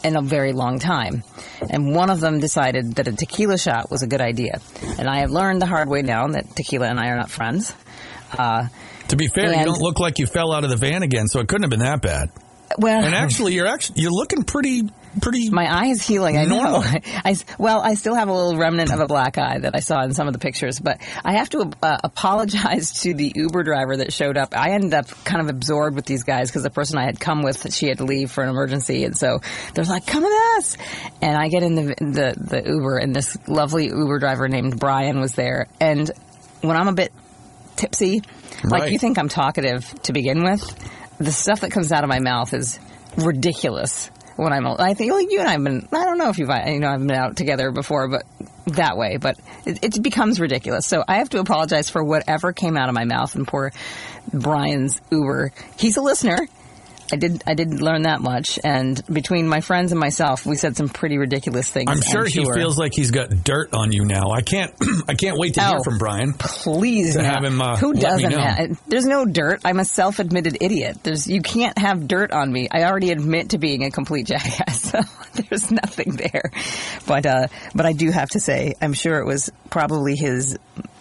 in 0.04 0.16
a 0.16 0.22
very 0.22 0.54
long 0.54 0.80
time. 0.80 1.24
And 1.70 1.96
one 1.96 2.10
of 2.10 2.20
them 2.20 2.40
decided 2.40 2.96
that 2.96 3.08
a 3.08 3.12
tequila 3.14 3.58
shot 3.58 3.90
was 3.90 4.04
a 4.04 4.08
good 4.08 4.22
idea. 4.22 4.60
And 4.98 5.08
I 5.08 5.20
have 5.20 5.32
learned 5.32 5.62
the 5.62 5.66
hard 5.66 5.90
way 5.90 6.02
now 6.02 6.28
that 6.28 6.56
tequila 6.56 6.88
and 6.88 7.00
I 7.00 7.08
are 7.10 7.18
not 7.18 7.30
friends. 7.30 7.74
Uh, 8.38 8.68
To 9.10 9.16
be 9.16 9.28
fair, 9.28 9.54
you 9.54 9.66
don't 9.66 9.82
look 9.82 10.00
like 10.00 10.20
you 10.20 10.26
fell 10.26 10.52
out 10.54 10.64
of 10.64 10.70
the 10.70 10.78
van 10.78 11.04
again, 11.04 11.28
so 11.28 11.40
it 11.40 11.48
couldn't 11.48 11.64
have 11.64 11.70
been 11.70 11.80
that 11.80 12.02
bad. 12.02 12.30
well, 12.78 13.04
And 13.04 13.14
actually, 13.14 13.54
you're 13.54 13.68
actually 13.68 14.02
you're 14.02 14.12
looking 14.12 14.44
pretty 14.44 14.84
pretty. 15.22 15.50
My 15.50 15.66
eye 15.66 15.88
is 15.88 16.06
healing. 16.06 16.38
I 16.38 16.46
Normal. 16.46 16.82
know. 16.82 16.88
I, 17.26 17.36
well, 17.58 17.82
I 17.82 17.96
still 17.96 18.16
have 18.16 18.28
a 18.28 18.34
little 18.34 18.58
remnant 18.58 18.92
of 18.92 19.00
a 19.00 19.08
black 19.08 19.38
eye 19.38 19.60
that 19.60 19.76
I 19.76 19.80
saw 19.80 20.04
in 20.04 20.14
some 20.14 20.28
of 20.28 20.34
the 20.34 20.40
pictures, 20.40 20.80
but 20.80 21.02
I 21.24 21.34
have 21.34 21.50
to 21.50 21.72
uh, 21.82 21.98
apologize 22.04 23.02
to 23.02 23.14
the 23.14 23.32
Uber 23.36 23.64
driver 23.64 23.98
that 23.98 24.14
showed 24.14 24.38
up. 24.38 24.56
I 24.56 24.72
ended 24.72 24.94
up 24.94 25.08
kind 25.24 25.42
of 25.42 25.50
absorbed 25.50 25.96
with 25.96 26.06
these 26.06 26.24
guys 26.24 26.50
because 26.50 26.64
the 26.64 26.70
person 26.70 26.98
I 26.98 27.06
had 27.06 27.20
come 27.20 27.44
with, 27.44 27.74
she 27.74 27.88
had 27.88 27.98
to 28.00 28.06
leave 28.06 28.32
for 28.32 28.44
an 28.44 28.50
emergency, 28.50 29.04
and 29.04 29.18
so 29.18 29.40
they're 29.74 29.86
like, 29.86 30.06
"Come 30.06 30.24
with 30.24 30.34
us!" 30.58 30.78
And 31.22 31.38
I 31.38 31.50
get 31.50 31.64
in 31.64 31.76
the 31.76 31.96
the, 32.00 32.36
the 32.38 32.70
Uber, 32.70 32.98
and 32.98 33.16
this 33.16 33.38
lovely 33.48 33.88
Uber 33.88 34.20
driver 34.20 34.48
named 34.48 34.80
Brian 34.80 35.20
was 35.20 35.34
there, 35.34 35.68
and 35.80 36.10
when 36.62 36.78
I'm 36.78 36.88
a 36.88 36.94
bit 36.94 37.12
tipsy, 37.76 38.22
like 38.64 38.92
you 38.92 39.00
think 39.00 39.18
I'm 39.18 39.30
talkative 39.30 39.94
to 40.04 40.14
begin 40.14 40.44
with, 40.44 40.62
the 41.18 41.32
stuff 41.32 41.62
that 41.62 41.72
comes 41.72 41.92
out 41.92 42.04
of 42.04 42.10
my 42.10 42.20
mouth 42.20 42.54
is 42.54 42.80
ridiculous. 43.18 44.10
When 44.36 44.52
I'm, 44.52 44.66
I 44.66 44.94
think 44.96 45.14
like 45.14 45.32
you 45.32 45.40
and 45.40 45.48
I've 45.48 45.64
been, 45.64 45.88
I 45.92 46.06
don't 46.06 46.18
know 46.18 46.30
if 46.30 46.40
you've, 46.40 46.50
you 46.50 46.80
know, 46.80 46.90
I've 46.90 47.00
been 47.00 47.12
out 47.12 47.36
together 47.36 47.72
before, 47.72 48.08
but 48.08 48.24
that 48.68 48.98
way, 48.98 49.18
but 49.18 49.38
it, 49.66 49.80
it 49.84 50.02
becomes 50.02 50.40
ridiculous. 50.40 50.88
So 50.88 51.04
I 51.08 51.18
have 51.18 51.30
to 51.30 51.40
apologize 51.40 51.90
for 51.90 52.04
whatever 52.04 52.54
came 52.54 52.78
out 52.78 52.90
of 52.90 52.96
my 52.96 53.06
mouth. 53.06 53.36
And 53.36 53.48
poor 53.48 53.72
Brian's 54.34 55.02
Uber, 55.12 55.52
he's 55.78 55.98
a 55.98 56.02
listener. 56.02 56.48
I 57.14 57.16
did, 57.16 57.44
I 57.46 57.54
didn't 57.54 57.80
learn 57.80 58.04
that 58.04 58.22
much. 58.22 58.58
And 58.64 59.00
between 59.06 59.48
my 59.48 59.62
friends 59.62 59.92
and 59.92 60.00
myself, 60.00 60.46
we 60.48 60.56
said 60.56 60.76
some 60.76 60.90
pretty 60.90 61.18
ridiculous 61.20 61.70
things. 61.70 61.90
I'm 61.92 62.02
sure 62.02 62.26
he 62.26 62.44
feels 62.44 62.78
like 62.78 62.94
he's 62.96 63.12
got 63.12 63.30
dirt 63.44 63.74
on 63.74 63.92
you 63.92 64.04
now. 64.04 64.32
I 64.32 64.42
can't 64.42 64.74
I 65.08 65.14
can't 65.14 65.38
wait 65.38 65.54
to 65.56 65.62
hear 65.62 65.78
Oh. 65.80 65.84
from 65.84 65.98
Brian. 66.00 66.34
please 66.34 67.16
have 67.16 67.44
him, 67.44 67.62
uh, 67.62 67.78
who 67.78 67.94
doesn't 67.94 68.32
know. 68.32 68.40
have 68.40 68.82
there's 68.88 69.06
no 69.06 69.26
dirt 69.26 69.62
i'm 69.66 69.80
a 69.80 69.86
self-admitted 69.86 70.58
idiot 70.62 70.98
there's 71.04 71.28
you 71.28 71.42
can't 71.42 71.78
have 71.78 72.08
dirt 72.08 72.32
on 72.32 72.52
me 72.52 72.68
i 72.72 72.84
already 72.84 73.12
admit 73.12 73.50
to 73.50 73.58
being 73.58 73.84
a 73.84 73.92
complete 73.92 74.26
jackass 74.28 74.82
so 74.92 75.00
there's 75.36 75.72
nothing 75.72 76.16
there 76.16 76.52
but 77.06 77.26
uh 77.26 77.48
but 77.76 77.86
i 77.86 77.94
do 77.94 78.10
have 78.12 78.30
to 78.30 78.40
say 78.40 78.74
i'm 78.82 78.94
sure 78.94 79.20
it 79.20 79.26
was 79.26 79.52
probably 79.70 80.16
his 80.16 80.58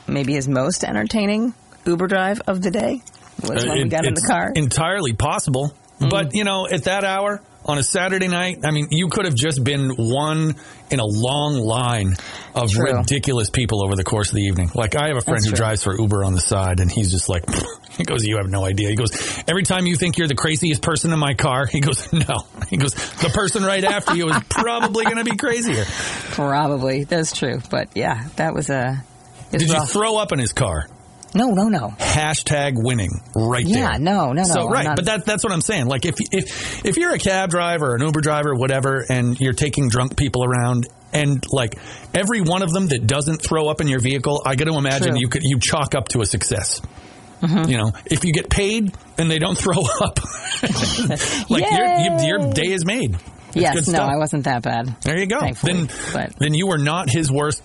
maybe 0.07 0.33
his 0.35 0.49
most 0.49 0.85
entertaining 0.85 1.55
uber 1.87 2.07
drive 2.07 2.41
of 2.47 2.61
the 2.63 2.71
day 2.71 3.03
was 3.43 3.65
when 3.65 3.75
we 3.75 3.83
It- 3.83 3.89
got 3.91 4.05
in 4.07 4.15
the 4.15 4.21
car. 4.29 4.53
Entirely 4.55 5.15
possible. 5.15 5.75
But, 6.09 6.29
mm-hmm. 6.29 6.37
you 6.37 6.45
know, 6.45 6.67
at 6.67 6.85
that 6.85 7.05
hour 7.05 7.41
on 7.65 7.79
a 7.79 7.83
Saturday 7.83 8.29
night, 8.29 8.59
I 8.65 8.71
mean, 8.73 8.89
you 8.91 9.09
could 9.09 9.25
have 9.25 9.35
just 9.35 9.63
been 9.63 9.91
one 9.91 10.57
in 10.91 11.01
a 11.01 11.07
long 11.07 11.59
line 11.59 12.17
of 12.55 12.71
True. 12.71 12.99
ridiculous 12.99 13.51
people 13.51 13.85
over 13.85 13.95
the 13.95 14.05
course 14.05 14.31
of 14.31 14.35
the 14.35 14.43
evening. 14.43 14.71
Like, 14.75 14.97
I 14.97 15.09
have 15.09 15.17
a 15.17 15.21
friend 15.21 15.37
That's 15.37 15.45
who 15.45 15.51
true. 15.53 15.57
drives 15.57 15.83
for 15.85 15.99
Uber 15.99 16.25
on 16.25 16.35
the 16.35 16.41
side, 16.41 16.81
and 16.81 16.91
he's 16.91 17.11
just 17.11 17.29
like, 17.29 17.45
he 17.97 18.05
goes, 18.05 18.25
You 18.25 18.39
have 18.39 18.49
no 18.49 18.65
idea. 18.65 18.89
He 18.89 18.97
goes, 18.97 19.13
Every 19.47 19.63
time 19.63 19.87
you 19.87 19.97
think 19.97 20.19
you're 20.19 20.29
the 20.29 20.35
craziest 20.35 20.83
person 20.83 21.13
in 21.13 21.19
my 21.19 21.35
car, 21.35 21.67
he 21.71 21.81
goes, 21.81 22.13
No. 22.13 22.47
He 22.69 22.77
goes, 22.77 22.95
The 22.95 23.31
person 23.33 23.63
right 23.63 23.85
after 23.85 24.17
you 24.17 24.29
is 24.29 24.43
probably 24.49 25.05
going 25.05 25.19
to 25.19 25.25
be 25.25 25.37
crazier. 25.37 25.85
probably 26.33 27.05
that's 27.05 27.37
true 27.37 27.61
but 27.71 27.89
yeah 27.95 28.29
that 28.37 28.55
was 28.55 28.71
a 28.71 29.05
Did 29.51 29.63
you 29.63 29.87
throw 29.87 30.17
up 30.17 30.33
in 30.33 30.39
his 30.39 30.53
car? 30.53 30.89
No 31.35 31.51
no 31.51 31.69
no 31.69 31.89
hashtag 31.99 32.73
winning 32.75 33.11
right 33.35 33.65
Yeah, 33.67 33.75
there. 33.75 33.93
Yeah, 33.93 33.99
no, 33.99 34.33
no, 34.33 34.43
no, 34.43 34.45
So 34.45 34.69
right, 34.69 34.85
not- 34.85 34.97
but 34.97 35.05
that 35.07 35.25
that's 35.27 35.43
what 35.45 35.53
I'm 35.53 35.61
saying. 35.61 35.87
Like 35.87 36.05
if 36.07 36.17
if 36.33 36.85
if 36.85 36.97
you're 36.97 37.13
a 37.15 37.19
cab 37.19 37.51
driver, 37.51 37.93
or 37.93 37.95
an 37.97 38.03
Uber 38.03 38.21
driver, 38.21 38.55
whatever, 38.55 39.05
and 39.09 39.39
you're 39.41 39.53
taking 39.55 39.89
drunk 39.89 40.17
people 40.17 40.45
around. 40.45 40.89
And 41.15 41.45
like 41.51 41.75
every 42.15 42.41
one 42.41 42.63
of 42.63 42.73
them 42.73 42.87
that 42.87 43.07
doesn't 43.07 43.43
throw 43.43 43.69
up 43.69 43.83
in 43.83 43.87
your 43.87 44.01
vehicle, 44.01 44.41
I 44.47 44.55
got 44.57 44.65
to 44.65 44.79
imagine 44.79 45.09
True. 45.11 45.21
you 45.21 45.29
could 45.29 45.43
you 45.43 45.59
chalk 45.61 45.95
up 45.95 46.09
to 46.09 46.23
a 46.23 46.25
success. 46.27 46.81
Mm-hmm. 47.43 47.71
You 47.71 47.77
know, 47.77 47.93
if 48.07 48.25
you 48.25 48.33
get 48.33 48.49
paid 48.49 48.95
and 49.19 49.31
they 49.31 49.39
don't 49.39 49.59
throw 49.59 49.83
up, 50.01 50.19
like 51.51 51.71
your, 51.71 51.99
your 51.99 52.41
your 52.41 52.53
day 52.53 52.73
is 52.73 52.87
made. 52.87 53.15
It's 53.55 53.57
yes, 53.57 53.89
no. 53.89 53.99
I 54.01 54.17
wasn't 54.17 54.45
that 54.45 54.63
bad. 54.63 54.97
There 55.03 55.19
you 55.19 55.27
go. 55.27 55.41
Then, 55.63 55.91
but- 56.15 56.35
then 56.39 56.55
you 56.55 56.67
were 56.69 56.79
not 56.79 57.11
his 57.11 57.31
worst 57.31 57.63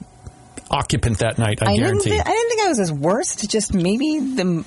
occupant 0.70 1.20
that 1.20 1.38
night. 1.38 1.60
I, 1.62 1.66
I 1.72 1.76
didn't, 1.76 2.04
guarantee. 2.04 2.12
I 2.20 2.24
didn't 2.24 2.50
think 2.50 2.62
I 2.62 2.68
was 2.70 2.78
his 2.80 2.92
worst. 2.94 3.50
Just 3.50 3.74
maybe 3.74 4.20
the 4.20 4.42
m- 4.42 4.66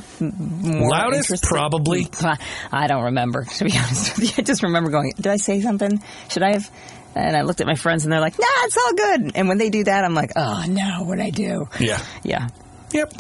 Loudest, 0.89 1.31
interesting- 1.31 1.49
probably. 1.49 2.09
I 2.73 2.87
don't 2.87 3.05
remember 3.05 3.45
to 3.45 3.65
be 3.65 3.73
honest 3.77 4.17
with 4.19 4.25
you. 4.29 4.35
I 4.39 4.43
just 4.43 4.63
remember 4.63 4.91
going, 4.91 5.13
"Did 5.17 5.27
I 5.29 5.37
say 5.37 5.61
something? 5.61 6.03
Should 6.29 6.43
I 6.43 6.53
have?" 6.53 6.71
And 7.15 7.37
I 7.37 7.43
looked 7.43 7.61
at 7.61 7.67
my 7.67 7.75
friends, 7.75 8.05
and 8.05 8.13
they're 8.13 8.21
like, 8.21 8.39
"Nah, 8.39 8.47
it's 8.65 8.77
all 8.77 8.95
good." 8.95 9.33
And 9.35 9.49
when 9.49 9.59
they 9.59 9.71
do 9.71 9.85
that, 9.85 10.05
I'm 10.05 10.15
like, 10.15 10.33
"Oh 10.37 10.65
no, 10.69 11.05
what 11.05 11.21
I 11.21 11.31
do?" 11.31 11.67
yeah. 11.79 12.01
Yeah. 12.23 12.49
Yep. 12.93 13.13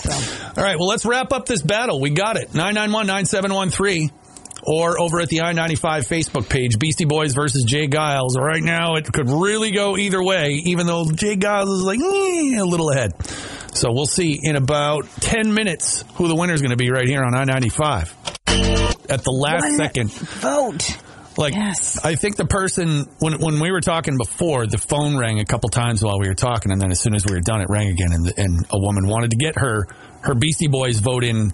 All 0.56 0.64
right. 0.64 0.76
Well, 0.76 0.88
let's 0.88 1.04
wrap 1.06 1.32
up 1.32 1.46
this 1.46 1.62
battle. 1.62 2.00
We 2.00 2.10
got 2.10 2.36
it. 2.36 2.54
991 2.54 3.06
9713 3.06 4.10
or 4.62 5.00
over 5.00 5.20
at 5.20 5.28
the 5.28 5.42
I 5.42 5.52
95 5.52 6.06
Facebook 6.06 6.48
page, 6.48 6.78
Beastie 6.78 7.04
Boys 7.04 7.34
versus 7.34 7.64
J. 7.64 7.88
Geils. 7.88 8.36
Right 8.36 8.62
now, 8.62 8.96
it 8.96 9.10
could 9.12 9.28
really 9.28 9.70
go 9.70 9.96
either 9.96 10.22
way, 10.22 10.60
even 10.64 10.86
though 10.86 11.10
J. 11.10 11.36
Geils 11.36 11.72
is 11.72 11.82
like 11.82 12.00
eh, 12.00 12.58
a 12.60 12.64
little 12.64 12.90
ahead. 12.90 13.12
So 13.74 13.92
we'll 13.92 14.06
see 14.06 14.38
in 14.42 14.56
about 14.56 15.08
10 15.20 15.54
minutes 15.54 16.04
who 16.14 16.28
the 16.28 16.34
winner 16.34 16.54
is 16.54 16.60
going 16.60 16.70
to 16.70 16.76
be 16.76 16.90
right 16.90 17.06
here 17.06 17.22
on 17.22 17.34
I 17.34 17.44
95. 17.44 18.14
At 19.08 19.24
the 19.24 19.30
last 19.30 19.62
One 19.64 19.76
second. 19.76 20.12
Vote. 20.12 20.96
Like, 21.36 21.54
Yes. 21.54 21.98
I 22.04 22.16
think 22.16 22.36
the 22.36 22.44
person 22.44 23.06
when 23.20 23.38
when 23.38 23.60
we 23.60 23.70
were 23.70 23.80
talking 23.80 24.18
before, 24.18 24.66
the 24.66 24.78
phone 24.78 25.16
rang 25.16 25.38
a 25.40 25.44
couple 25.44 25.68
times 25.68 26.02
while 26.02 26.18
we 26.18 26.28
were 26.28 26.34
talking, 26.34 26.72
and 26.72 26.80
then 26.80 26.90
as 26.90 27.00
soon 27.00 27.14
as 27.14 27.24
we 27.24 27.32
were 27.32 27.40
done, 27.40 27.60
it 27.60 27.68
rang 27.70 27.88
again, 27.88 28.12
and 28.12 28.32
and 28.36 28.66
a 28.70 28.78
woman 28.78 29.06
wanted 29.06 29.30
to 29.30 29.36
get 29.36 29.56
her 29.56 29.86
her 30.22 30.34
Beastie 30.34 30.66
Boys 30.68 30.98
vote 30.98 31.24
in 31.24 31.52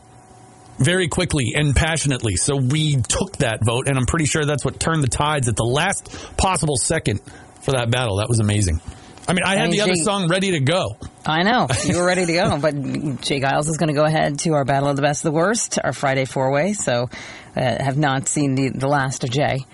very 0.79 1.09
quickly 1.09 1.53
and 1.57 1.75
passionately. 1.75 2.37
So 2.37 2.57
we 2.57 2.97
took 2.97 3.39
that 3.39 3.61
vote, 3.65 3.89
and 3.89 3.97
I'm 3.99 4.07
pretty 4.07 4.27
sure 4.27 4.45
that's 4.45 4.65
what 4.65 4.79
turned 4.81 5.03
the 5.03 5.09
tides 5.09 5.49
at 5.49 5.57
the 5.57 5.65
last 5.65 6.37
possible 6.37 6.77
second 6.77 7.21
for 7.63 7.73
that 7.73 7.91
battle. 7.91 8.17
That 8.17 8.29
was 8.29 8.41
amazing. 8.41 8.81
I 9.29 9.33
mean, 9.33 9.43
I 9.45 9.55
had 9.57 9.59
I 9.59 9.63
mean, 9.65 9.71
the 9.73 9.81
other 9.81 9.95
song 9.97 10.29
ready 10.29 10.53
to 10.53 10.61
go. 10.61 10.97
I 11.25 11.43
know 11.43 11.67
you 11.85 11.99
were 11.99 12.07
ready 12.07 12.27
to 12.27 12.33
go, 12.33 12.59
but 12.61 12.75
J. 13.23 13.41
Geils 13.41 13.69
is 13.69 13.77
going 13.77 13.89
to 13.89 13.95
go 13.95 14.05
ahead 14.05 14.39
to 14.41 14.53
our 14.53 14.65
Battle 14.65 14.89
of 14.89 14.95
the 14.97 15.03
Best 15.03 15.25
of 15.25 15.33
the 15.33 15.37
Worst, 15.37 15.79
our 15.83 15.93
Friday 15.93 16.27
four 16.27 16.53
way. 16.53 16.75
So, 16.75 17.11
uh, 17.57 17.61
have 17.83 17.97
not 17.99 18.29
seen 18.29 18.55
the 18.55 18.69
the 18.69 18.87
last 18.87 19.25
of 19.25 19.31
Jay, 19.31 19.67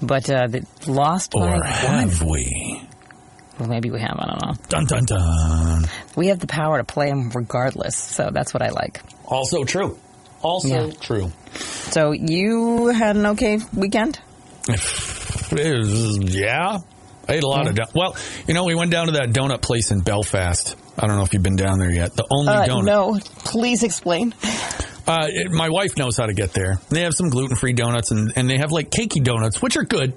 but 0.00 0.30
uh, 0.30 0.46
the 0.46 0.64
lost 0.86 1.32
by 1.32 1.40
Or 1.40 1.50
one. 1.54 1.62
have 1.62 2.22
we? 2.22 2.82
Well, 3.58 3.68
maybe 3.68 3.90
we 3.90 3.98
have. 4.00 4.16
I 4.16 4.26
don't 4.26 4.42
know. 4.46 4.54
Dun 4.68 4.84
dun 4.86 5.04
dun. 5.06 5.84
We 6.14 6.28
have 6.28 6.38
the 6.38 6.46
power 6.46 6.78
to 6.78 6.84
play 6.84 7.08
them 7.08 7.30
regardless, 7.30 7.96
so 7.96 8.30
that's 8.32 8.54
what 8.54 8.62
I 8.62 8.68
like. 8.68 9.02
Also 9.26 9.64
true. 9.64 9.98
Also 10.42 10.68
Yeah. 10.88 10.92
true. 11.00 11.32
So 11.90 12.12
you 12.12 12.88
had 12.88 13.16
an 13.16 13.26
okay 13.26 13.58
weekend. 13.74 14.18
Was- 14.68 16.18
yeah. 16.22 16.78
I 17.28 17.34
ate 17.34 17.42
a 17.42 17.48
lot 17.48 17.68
of 17.68 17.74
don- 17.74 17.88
well, 17.94 18.16
you 18.48 18.54
know, 18.54 18.64
we 18.64 18.74
went 18.74 18.90
down 18.90 19.06
to 19.06 19.12
that 19.12 19.30
donut 19.30 19.60
place 19.62 19.90
in 19.90 20.00
Belfast. 20.00 20.74
I 20.98 21.06
don't 21.06 21.16
know 21.16 21.22
if 21.22 21.32
you've 21.32 21.42
been 21.42 21.56
down 21.56 21.78
there 21.78 21.90
yet. 21.92 22.14
The 22.16 22.26
only 22.30 22.52
Uh, 22.52 22.66
donut. 22.66 22.84
no, 22.84 23.18
please 23.44 23.82
explain. 23.82 24.34
Uh, 25.06 25.26
it- 25.28 25.50
my 25.50 25.68
wife 25.68 25.96
knows 25.96 26.16
how 26.16 26.26
to 26.26 26.34
get 26.34 26.52
there. 26.52 26.78
They 26.90 27.02
have 27.02 27.14
some 27.14 27.28
gluten 27.30 27.56
free 27.56 27.72
donuts 27.72 28.10
and, 28.10 28.32
and 28.36 28.48
they 28.50 28.58
have 28.58 28.72
like 28.72 28.90
cakey 28.90 29.22
donuts, 29.22 29.60
which 29.62 29.76
are 29.76 29.84
good, 29.84 30.14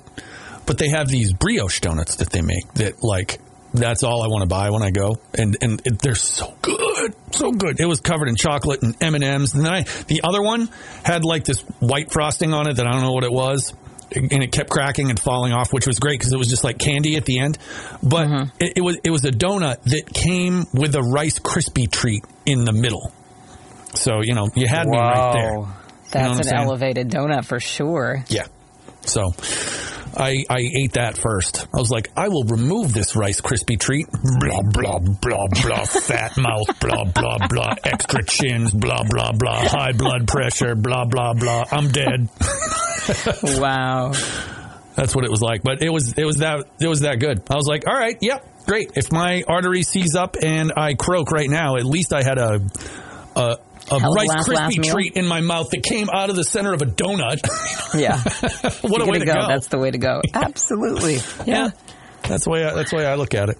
but 0.66 0.78
they 0.78 0.90
have 0.90 1.08
these 1.08 1.34
brioche 1.34 1.80
donuts 1.80 2.16
that 2.16 2.30
they 2.30 2.42
make 2.42 2.72
that 2.76 3.04
like 3.04 3.40
that's 3.74 4.04
all 4.04 4.24
I 4.24 4.28
want 4.28 4.44
to 4.44 4.48
buy 4.48 4.70
when 4.70 4.84
I 4.84 4.92
go, 4.92 5.18
and 5.34 5.58
and 5.62 5.82
it, 5.86 6.00
they're 6.00 6.16
so 6.16 6.56
good, 6.62 7.16
so 7.32 7.52
good. 7.52 7.80
It 7.80 7.88
was 7.88 8.02
covered 8.02 8.28
in 8.28 8.36
chocolate 8.36 8.84
and 8.84 8.96
M 9.02 9.16
and 9.16 9.24
M's, 9.24 9.54
and 9.56 9.66
then 9.66 9.74
I 9.74 9.82
the 10.08 10.22
other 10.24 10.42
one 10.42 10.70
had 11.04 11.26
like 11.26 11.44
this 11.44 11.62
white 11.80 12.12
frosting 12.12 12.54
on 12.54 12.68
it 12.68 12.76
that 12.76 12.88
I 12.88 12.92
don't 12.92 13.02
know 13.02 13.14
what 13.14 13.24
it 13.24 13.32
was. 13.32 13.74
And 14.16 14.44
it 14.44 14.52
kept 14.52 14.70
cracking 14.70 15.10
and 15.10 15.20
falling 15.20 15.54
off, 15.54 15.74
which 15.74 15.88
was 15.88 15.98
great 15.98 16.20
because 16.20 16.32
it 16.32 16.38
was 16.38 16.48
just 16.48 16.64
like 16.64 16.78
candy 16.78 17.16
at 17.16 17.26
the 17.26 17.40
end. 17.40 17.58
But 18.04 18.28
mm-hmm. 18.28 18.50
it, 18.60 18.74
it 18.76 18.82
was 18.82 18.98
it 19.04 19.10
was 19.10 19.26
a 19.26 19.32
donut 19.32 19.82
that 19.86 20.14
came 20.14 20.68
with 20.72 20.94
a 20.94 21.02
Rice 21.02 21.40
Krispie 21.40 21.90
treat 21.90 22.24
in 22.46 22.64
the 22.64 22.74
middle. 22.74 23.12
So 23.96 24.22
you 24.22 24.36
know 24.36 24.50
you 24.54 24.68
had 24.68 24.88
me 24.88 24.98
right 25.00 25.34
there. 25.34 25.54
You 25.54 25.58
know 25.58 26.36
That's 26.36 26.48
an 26.48 26.58
elevated 26.58 27.10
donut 27.10 27.46
for 27.46 27.60
sure. 27.60 28.24
Yeah. 28.28 28.46
So 29.02 29.34
I 30.16 30.46
I 30.50 30.60
ate 30.60 30.94
that 30.94 31.18
first. 31.18 31.68
I 31.74 31.80
was 31.80 31.90
like, 31.90 32.12
I 32.16 32.30
will 32.30 32.44
remove 32.44 32.94
this 32.94 33.16
Rice 33.16 33.42
Krispie 33.42 33.80
treat. 33.80 34.08
Blah 34.12 34.62
blah 34.62 35.00
blah 35.00 35.48
blah. 35.48 35.86
Fat 35.86 36.38
mouth. 36.38 36.80
Blah 36.80 37.06
blah 37.06 37.48
blah. 37.48 37.76
Extra 37.84 38.24
chins. 38.26 38.72
Blah 38.72 39.04
blah 39.10 39.32
blah. 39.32 39.68
High 39.68 39.94
blood 39.94 40.28
pressure. 40.28 40.76
Blah 40.76 41.06
blah 41.06 41.34
blah. 41.34 41.66
I'm 41.72 41.90
dead. 41.90 42.30
wow. 43.44 44.12
That's 44.96 45.16
what 45.16 45.26
it 45.26 45.32
was 45.32 45.42
like. 45.42 45.64
But 45.64 45.82
it 45.82 45.90
was 45.90 46.14
it 46.14 46.26
was 46.26 46.38
that 46.38 46.66
it 46.80 46.88
was 46.88 47.02
that 47.02 47.20
good. 47.20 47.42
I 47.50 47.56
was 47.56 47.68
like, 47.68 47.88
all 47.88 47.98
right, 47.98 48.18
yep, 48.22 48.46
great. 48.66 48.92
If 48.96 49.12
my 49.12 49.44
artery 49.48 49.84
seize 49.84 50.16
up 50.16 50.38
and 50.42 50.74
I 50.78 50.94
croak 50.94 51.32
right 51.32 51.50
now, 51.50 51.78
at 51.78 51.86
least 51.86 52.14
I 52.14 52.24
had 52.24 52.38
a 52.38 52.62
a, 53.36 53.58
a 53.94 54.00
Hell 54.00 54.14
Rice 54.14 54.28
last, 54.28 54.50
last 54.50 54.78
Krispie 54.78 54.92
treat 54.92 55.14
in 55.16 55.28
my 55.28 55.42
mouth 55.42 55.70
that 55.72 55.84
came 55.84 56.10
out 56.10 56.30
of 56.30 56.36
the 56.36 56.44
center 56.44 56.74
of 56.74 56.82
a 56.82 56.86
donut. 56.86 57.40
Yeah. 57.96 58.18
what 58.82 59.04
a 59.04 59.06
Way 59.06 59.20
to 59.20 59.26
go. 59.26 59.34
go! 59.34 59.48
That's 59.48 59.68
the 59.68 59.78
way 59.78 59.92
to 59.92 60.00
go. 60.00 60.22
Absolutely. 60.34 61.18
yeah. 61.46 61.46
Yeah. 61.46 61.70
That's 62.24 62.46
the 62.46 62.50
way 62.50 62.64
I, 62.64 62.74
that's 62.74 62.90
the 62.90 62.98
way 62.98 63.06
I 63.06 63.14
look 63.16 63.36
at 63.36 63.50
it. 63.50 63.58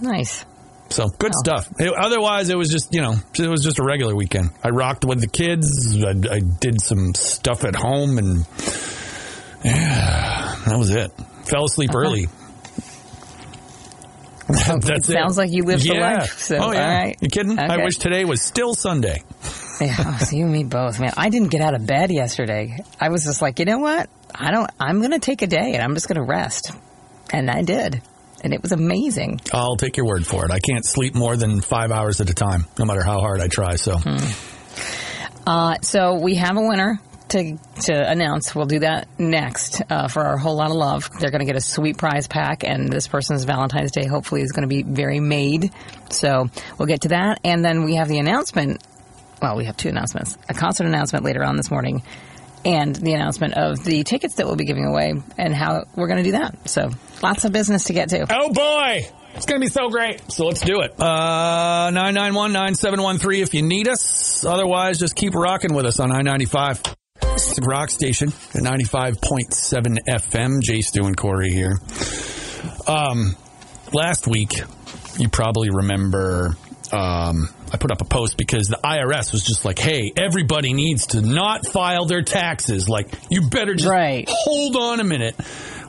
Nice. 0.00 0.46
So 0.88 1.08
good 1.08 1.32
oh. 1.34 1.38
stuff. 1.44 1.68
It- 1.78 1.92
otherwise, 1.92 2.48
it 2.48 2.56
was 2.56 2.70
just 2.70 2.94
you 2.94 3.02
know 3.02 3.16
it 3.38 3.48
was 3.48 3.62
just 3.62 3.78
a 3.78 3.82
regular 3.84 4.16
weekend. 4.16 4.50
I 4.64 4.70
rocked 4.70 5.04
with 5.04 5.20
the 5.20 5.26
kids. 5.26 6.02
I, 6.02 6.36
I 6.36 6.40
did 6.40 6.80
some 6.80 7.12
stuff 7.14 7.64
at 7.64 7.76
home, 7.76 8.16
and 8.16 8.46
yeah, 9.62 10.56
that 10.66 10.78
was 10.78 10.88
it. 10.90 11.12
Fell 11.44 11.66
asleep 11.66 11.90
uh-huh. 11.90 11.98
early. 11.98 12.28
That's 14.80 15.08
it. 15.08 15.12
sounds 15.12 15.36
like 15.36 15.50
you 15.52 15.64
lived 15.64 15.82
the 15.82 15.94
life, 15.94 16.38
so, 16.38 16.56
oh 16.56 16.72
yeah, 16.72 16.84
all 16.84 16.98
right. 16.98 17.16
you 17.20 17.28
kidding? 17.28 17.58
I 17.58 17.76
wish 17.84 17.98
today 17.98 18.24
was 18.24 18.42
still 18.42 18.74
Sunday. 18.74 19.22
Yeah, 19.80 19.94
oh, 19.98 20.18
so 20.24 20.36
you 20.36 20.44
and 20.44 20.52
me 20.52 20.64
both, 20.64 20.98
man. 21.00 21.12
I 21.16 21.28
didn't 21.30 21.48
get 21.48 21.60
out 21.60 21.74
of 21.74 21.86
bed 21.86 22.10
yesterday. 22.10 22.78
I 23.00 23.08
was 23.10 23.24
just 23.24 23.40
like, 23.40 23.58
you 23.58 23.64
know 23.64 23.78
what? 23.78 24.10
I 24.34 24.50
don't. 24.50 24.70
I'm 24.78 24.98
going 24.98 25.12
to 25.12 25.18
take 25.18 25.42
a 25.42 25.46
day 25.46 25.74
and 25.74 25.82
I'm 25.82 25.94
just 25.94 26.08
going 26.08 26.16
to 26.16 26.24
rest, 26.26 26.72
and 27.32 27.50
I 27.50 27.62
did, 27.62 28.02
and 28.42 28.52
it 28.52 28.62
was 28.62 28.72
amazing. 28.72 29.40
I'll 29.52 29.76
take 29.76 29.96
your 29.96 30.06
word 30.06 30.26
for 30.26 30.44
it. 30.44 30.50
I 30.50 30.58
can't 30.58 30.84
sleep 30.84 31.14
more 31.14 31.36
than 31.36 31.60
five 31.60 31.92
hours 31.92 32.20
at 32.20 32.28
a 32.30 32.34
time, 32.34 32.66
no 32.78 32.84
matter 32.84 33.02
how 33.02 33.20
hard 33.20 33.40
I 33.40 33.48
try. 33.48 33.76
So 33.76 33.96
Uh, 35.46 35.74
so 35.80 36.14
we 36.20 36.34
have 36.36 36.56
a 36.56 36.60
winner 36.62 37.00
to 37.30 37.56
to 37.82 38.10
announce. 38.10 38.54
We'll 38.54 38.66
do 38.66 38.80
that 38.80 39.08
next 39.18 39.82
uh, 39.90 40.08
for 40.08 40.22
our 40.22 40.36
whole 40.36 40.56
lot 40.56 40.70
of 40.70 40.76
love. 40.76 41.10
They're 41.18 41.30
going 41.30 41.40
to 41.40 41.46
get 41.46 41.56
a 41.56 41.60
sweet 41.60 41.98
prize 41.98 42.26
pack, 42.26 42.64
and 42.64 42.92
this 42.92 43.08
person's 43.08 43.44
Valentine's 43.44 43.92
Day 43.92 44.06
hopefully 44.06 44.42
is 44.42 44.52
going 44.52 44.68
to 44.68 44.68
be 44.68 44.82
very 44.82 45.20
made. 45.20 45.70
So 46.10 46.48
we'll 46.78 46.88
get 46.88 47.02
to 47.02 47.08
that, 47.08 47.40
and 47.44 47.64
then 47.64 47.84
we 47.84 47.94
have 47.94 48.08
the 48.08 48.18
announcement. 48.18 48.82
Well, 49.40 49.56
we 49.56 49.64
have 49.64 49.76
two 49.76 49.88
announcements: 49.88 50.36
a 50.48 50.54
concert 50.54 50.86
announcement 50.86 51.24
later 51.24 51.44
on 51.44 51.56
this 51.56 51.70
morning, 51.70 52.02
and 52.64 52.94
the 52.94 53.14
announcement 53.14 53.54
of 53.54 53.82
the 53.84 54.04
tickets 54.04 54.34
that 54.36 54.46
we'll 54.46 54.56
be 54.56 54.64
giving 54.64 54.84
away 54.84 55.14
and 55.38 55.54
how 55.54 55.84
we're 55.96 56.08
going 56.08 56.22
to 56.22 56.24
do 56.24 56.32
that. 56.32 56.68
So 56.68 56.90
lots 57.22 57.44
of 57.44 57.52
business 57.52 57.84
to 57.84 57.92
get 57.92 58.10
to. 58.10 58.26
Oh 58.30 58.52
boy, 58.52 59.08
it's 59.34 59.46
going 59.46 59.60
to 59.60 59.64
be 59.64 59.70
so 59.70 59.88
great. 59.88 60.30
So 60.30 60.46
let's 60.46 60.60
do 60.60 60.80
it. 60.80 60.94
Uh, 60.98 61.90
991-9713 61.92 63.42
if 63.42 63.54
you 63.54 63.62
need 63.62 63.88
us. 63.88 64.44
Otherwise, 64.44 64.98
just 64.98 65.16
keep 65.16 65.34
rocking 65.34 65.74
with 65.74 65.86
us 65.86 66.00
on 66.00 66.12
I-95. 66.12 66.70
It's 66.72 66.82
the 66.82 66.99
rock 67.62 67.90
station 67.90 68.28
at 68.28 68.62
95.7 68.62 69.98
FM. 70.08 70.62
Jay 70.62 70.80
Stu 70.80 71.04
and 71.06 71.16
Corey 71.16 71.50
here. 71.50 71.78
Um, 72.86 73.36
last 73.92 74.26
week, 74.26 74.60
you 75.18 75.28
probably 75.28 75.70
remember, 75.70 76.56
um, 76.92 77.48
I 77.72 77.76
put 77.78 77.90
up 77.92 78.00
a 78.00 78.04
post 78.04 78.36
because 78.36 78.68
the 78.68 78.78
IRS 78.82 79.32
was 79.32 79.44
just 79.44 79.64
like, 79.64 79.78
hey, 79.78 80.12
everybody 80.16 80.72
needs 80.72 81.06
to 81.08 81.20
not 81.20 81.66
file 81.66 82.06
their 82.06 82.22
taxes. 82.22 82.88
Like, 82.88 83.08
you 83.30 83.48
better 83.48 83.74
just 83.74 83.88
Right. 83.88 84.28
hold 84.28 84.76
on 84.76 85.00
a 85.00 85.04
minute. 85.04 85.36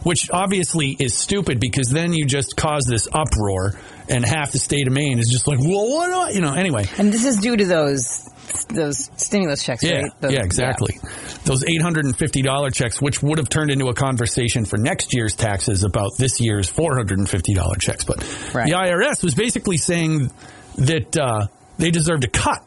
Which 0.03 0.31
obviously 0.31 0.97
is 0.99 1.13
stupid 1.15 1.59
because 1.59 1.89
then 1.89 2.11
you 2.11 2.25
just 2.25 2.57
cause 2.57 2.85
this 2.85 3.07
uproar 3.13 3.79
and 4.09 4.25
half 4.25 4.51
the 4.51 4.57
state 4.57 4.87
of 4.87 4.93
Maine 4.93 5.19
is 5.19 5.29
just 5.29 5.47
like, 5.47 5.59
well, 5.59 5.87
what 5.87 6.33
you 6.33 6.41
know, 6.41 6.53
anyway. 6.55 6.87
And 6.97 7.13
this 7.13 7.23
is 7.23 7.37
due 7.37 7.55
to 7.55 7.65
those 7.65 8.27
those 8.69 9.11
stimulus 9.17 9.63
checks, 9.63 9.83
Yeah, 9.83 10.01
right? 10.01 10.11
Those- 10.19 10.33
yeah, 10.33 10.43
exactly. 10.43 10.97
Those 11.43 11.63
eight 11.63 11.81
hundred 11.81 12.05
and 12.05 12.15
fifty 12.15 12.41
dollar 12.43 12.69
checks, 12.69 13.01
which 13.01 13.21
would 13.23 13.37
have 13.39 13.49
turned 13.49 13.71
into 13.71 13.87
a 13.87 13.93
conversation 13.93 14.63
for 14.65 14.77
next 14.77 15.13
year's 15.13 15.35
taxes 15.35 15.83
about 15.83 16.11
this 16.17 16.39
year's 16.39 16.69
four 16.69 16.95
hundred 16.95 17.17
and 17.19 17.27
fifty 17.29 17.53
dollar 17.53 17.75
checks. 17.75 18.03
But 18.03 18.17
Right. 18.53 18.67
the 18.67 18.73
IRS 18.75 19.23
was 19.23 19.33
basically 19.33 19.77
saying 19.77 20.31
that 20.77 21.17
uh, 21.17 21.47
they 21.77 21.89
deserved 21.91 22.23
a 22.23 22.27
cut 22.27 22.63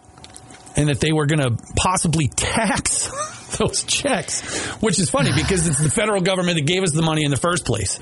and 0.77 0.89
that 0.89 0.99
they 1.01 1.13
were 1.13 1.27
going 1.27 1.39
to 1.39 1.57
possibly 1.77 2.27
tax 2.29 3.09
those 3.59 3.85
checks, 3.85 4.41
which 4.83 4.99
is 4.99 5.09
funny 5.09 5.31
because 5.37 5.69
it's 5.69 5.81
the 5.81 5.91
federal 5.91 6.21
government 6.21 6.57
that 6.59 6.67
gave 6.67 6.83
us 6.83 6.91
the 6.93 7.03
money 7.03 7.25
in 7.25 7.31
the 7.31 7.37
first 7.37 7.65
place. 7.65 8.01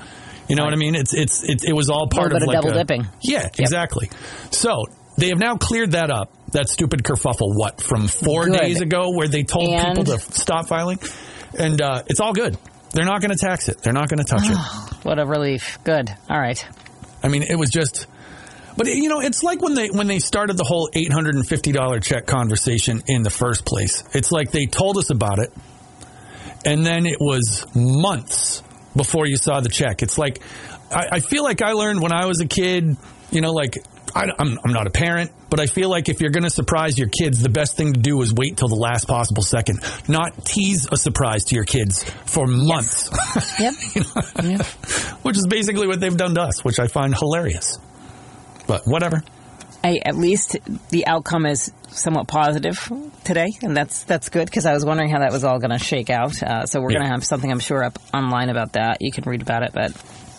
You 0.49 0.55
know 0.55 0.63
what 0.65 0.73
I 0.73 0.77
mean? 0.77 0.95
It's 0.95 1.13
it's 1.13 1.43
it, 1.47 1.63
it 1.69 1.73
was 1.73 1.89
all 1.91 2.07
part 2.09 2.33
Little 2.33 2.49
of 2.49 2.53
like 2.53 2.55
double 2.63 2.71
a- 2.71 2.83
dipping. 2.83 3.07
Yeah, 3.21 3.47
exactly. 3.59 4.09
So 4.49 4.85
they 5.23 5.29
have 5.29 5.39
now 5.39 5.55
cleared 5.55 5.91
that 5.91 6.11
up. 6.11 6.31
That 6.51 6.67
stupid 6.69 7.01
kerfuffle, 7.03 7.55
what 7.57 7.81
from 7.81 8.07
four 8.07 8.45
Good. 8.45 8.59
days 8.59 8.81
ago, 8.81 9.11
where 9.15 9.27
they 9.27 9.43
told 9.43 9.69
And- 9.69 9.97
people 9.97 10.03
to 10.15 10.19
stop 10.19 10.67
filing, 10.67 10.99
and 11.57 11.81
uh, 11.81 12.03
it's 12.07 12.19
all 12.19 12.33
good. 12.33 12.57
They're 12.91 13.05
not 13.05 13.21
going 13.21 13.31
to 13.31 13.37
tax 13.37 13.69
it. 13.69 13.79
They're 13.81 13.93
not 13.93 14.07
going 14.09 14.23
to 14.23 14.25
touch 14.25 14.43
it. 14.49 14.57
What 15.03 15.19
a 15.19 15.25
relief. 15.25 15.79
Good. 15.83 16.09
All 16.29 16.39
right. 16.39 16.63
I 17.23 17.27
mean, 17.27 17.43
it 17.43 17.55
was 17.55 17.69
just. 17.69 18.07
But 18.77 18.87
you 18.87 19.09
know, 19.09 19.19
it's 19.19 19.43
like 19.43 19.61
when 19.61 19.73
they 19.73 19.89
when 19.89 20.07
they 20.07 20.19
started 20.19 20.55
the 20.57 20.63
whole 20.63 20.89
eight 20.93 21.11
hundred 21.11 21.35
and 21.35 21.45
fifty 21.47 21.71
dollar 21.73 21.99
check 21.99 22.25
conversation 22.25 23.01
in 23.07 23.21
the 23.23 23.29
first 23.29 23.65
place. 23.65 24.03
It's 24.13 24.31
like 24.31 24.51
they 24.51 24.65
told 24.65 24.97
us 24.97 25.09
about 25.09 25.39
it, 25.39 25.51
and 26.65 26.85
then 26.85 27.05
it 27.05 27.17
was 27.19 27.65
months 27.75 28.63
before 28.95 29.25
you 29.27 29.37
saw 29.37 29.59
the 29.59 29.69
check. 29.69 30.01
It's 30.03 30.17
like 30.17 30.41
I, 30.91 31.07
I 31.13 31.19
feel 31.19 31.43
like 31.43 31.61
I 31.61 31.73
learned 31.73 32.01
when 32.01 32.13
I 32.13 32.25
was 32.25 32.39
a 32.41 32.47
kid. 32.47 32.95
You 33.31 33.41
know, 33.41 33.51
like 33.51 33.77
I, 34.15 34.25
I'm 34.37 34.59
I'm 34.63 34.73
not 34.73 34.85
a 34.85 34.91
parent, 34.91 35.31
but 35.49 35.59
I 35.59 35.65
feel 35.65 35.89
like 35.89 36.07
if 36.07 36.21
you're 36.21 36.29
going 36.29 36.43
to 36.43 36.49
surprise 36.49 36.99
your 36.99 37.07
kids, 37.09 37.41
the 37.41 37.49
best 37.49 37.75
thing 37.75 37.93
to 37.93 37.99
do 37.99 38.21
is 38.21 38.31
wait 38.33 38.57
till 38.57 38.67
the 38.67 38.75
last 38.75 39.07
possible 39.07 39.41
second, 39.41 39.79
not 40.07 40.45
tease 40.45 40.87
a 40.91 40.97
surprise 40.97 41.45
to 41.45 41.55
your 41.55 41.63
kids 41.65 42.03
for 42.25 42.45
months. 42.47 43.09
Yep. 43.59 43.73
Yep. 44.43 44.61
which 45.23 45.37
is 45.37 45.47
basically 45.47 45.87
what 45.87 45.99
they've 45.99 46.15
done 46.15 46.35
to 46.35 46.41
us, 46.41 46.63
which 46.63 46.79
I 46.79 46.87
find 46.87 47.15
hilarious. 47.15 47.77
But 48.67 48.83
whatever. 48.85 49.23
Hey, 49.83 49.99
at 50.05 50.15
least 50.15 50.57
the 50.91 51.07
outcome 51.07 51.45
is 51.45 51.71
somewhat 51.89 52.27
positive 52.27 52.77
today, 53.25 53.49
and 53.61 53.75
that's 53.75 54.03
that's 54.03 54.29
good 54.29 54.45
because 54.45 54.65
I 54.65 54.73
was 54.73 54.85
wondering 54.85 55.09
how 55.09 55.19
that 55.19 55.31
was 55.31 55.43
all 55.43 55.59
going 55.59 55.71
to 55.71 55.79
shake 55.83 56.09
out. 56.09 56.41
Uh, 56.41 56.65
so 56.65 56.79
we're 56.81 56.91
Yeah. 56.91 56.99
going 56.99 57.07
to 57.07 57.13
have 57.13 57.25
something 57.25 57.51
I'm 57.51 57.59
sure 57.59 57.83
up 57.83 57.99
online 58.13 58.49
about 58.49 58.73
that. 58.73 58.97
You 59.01 59.11
can 59.11 59.23
read 59.25 59.41
about 59.41 59.63
it, 59.63 59.71
but 59.73 59.91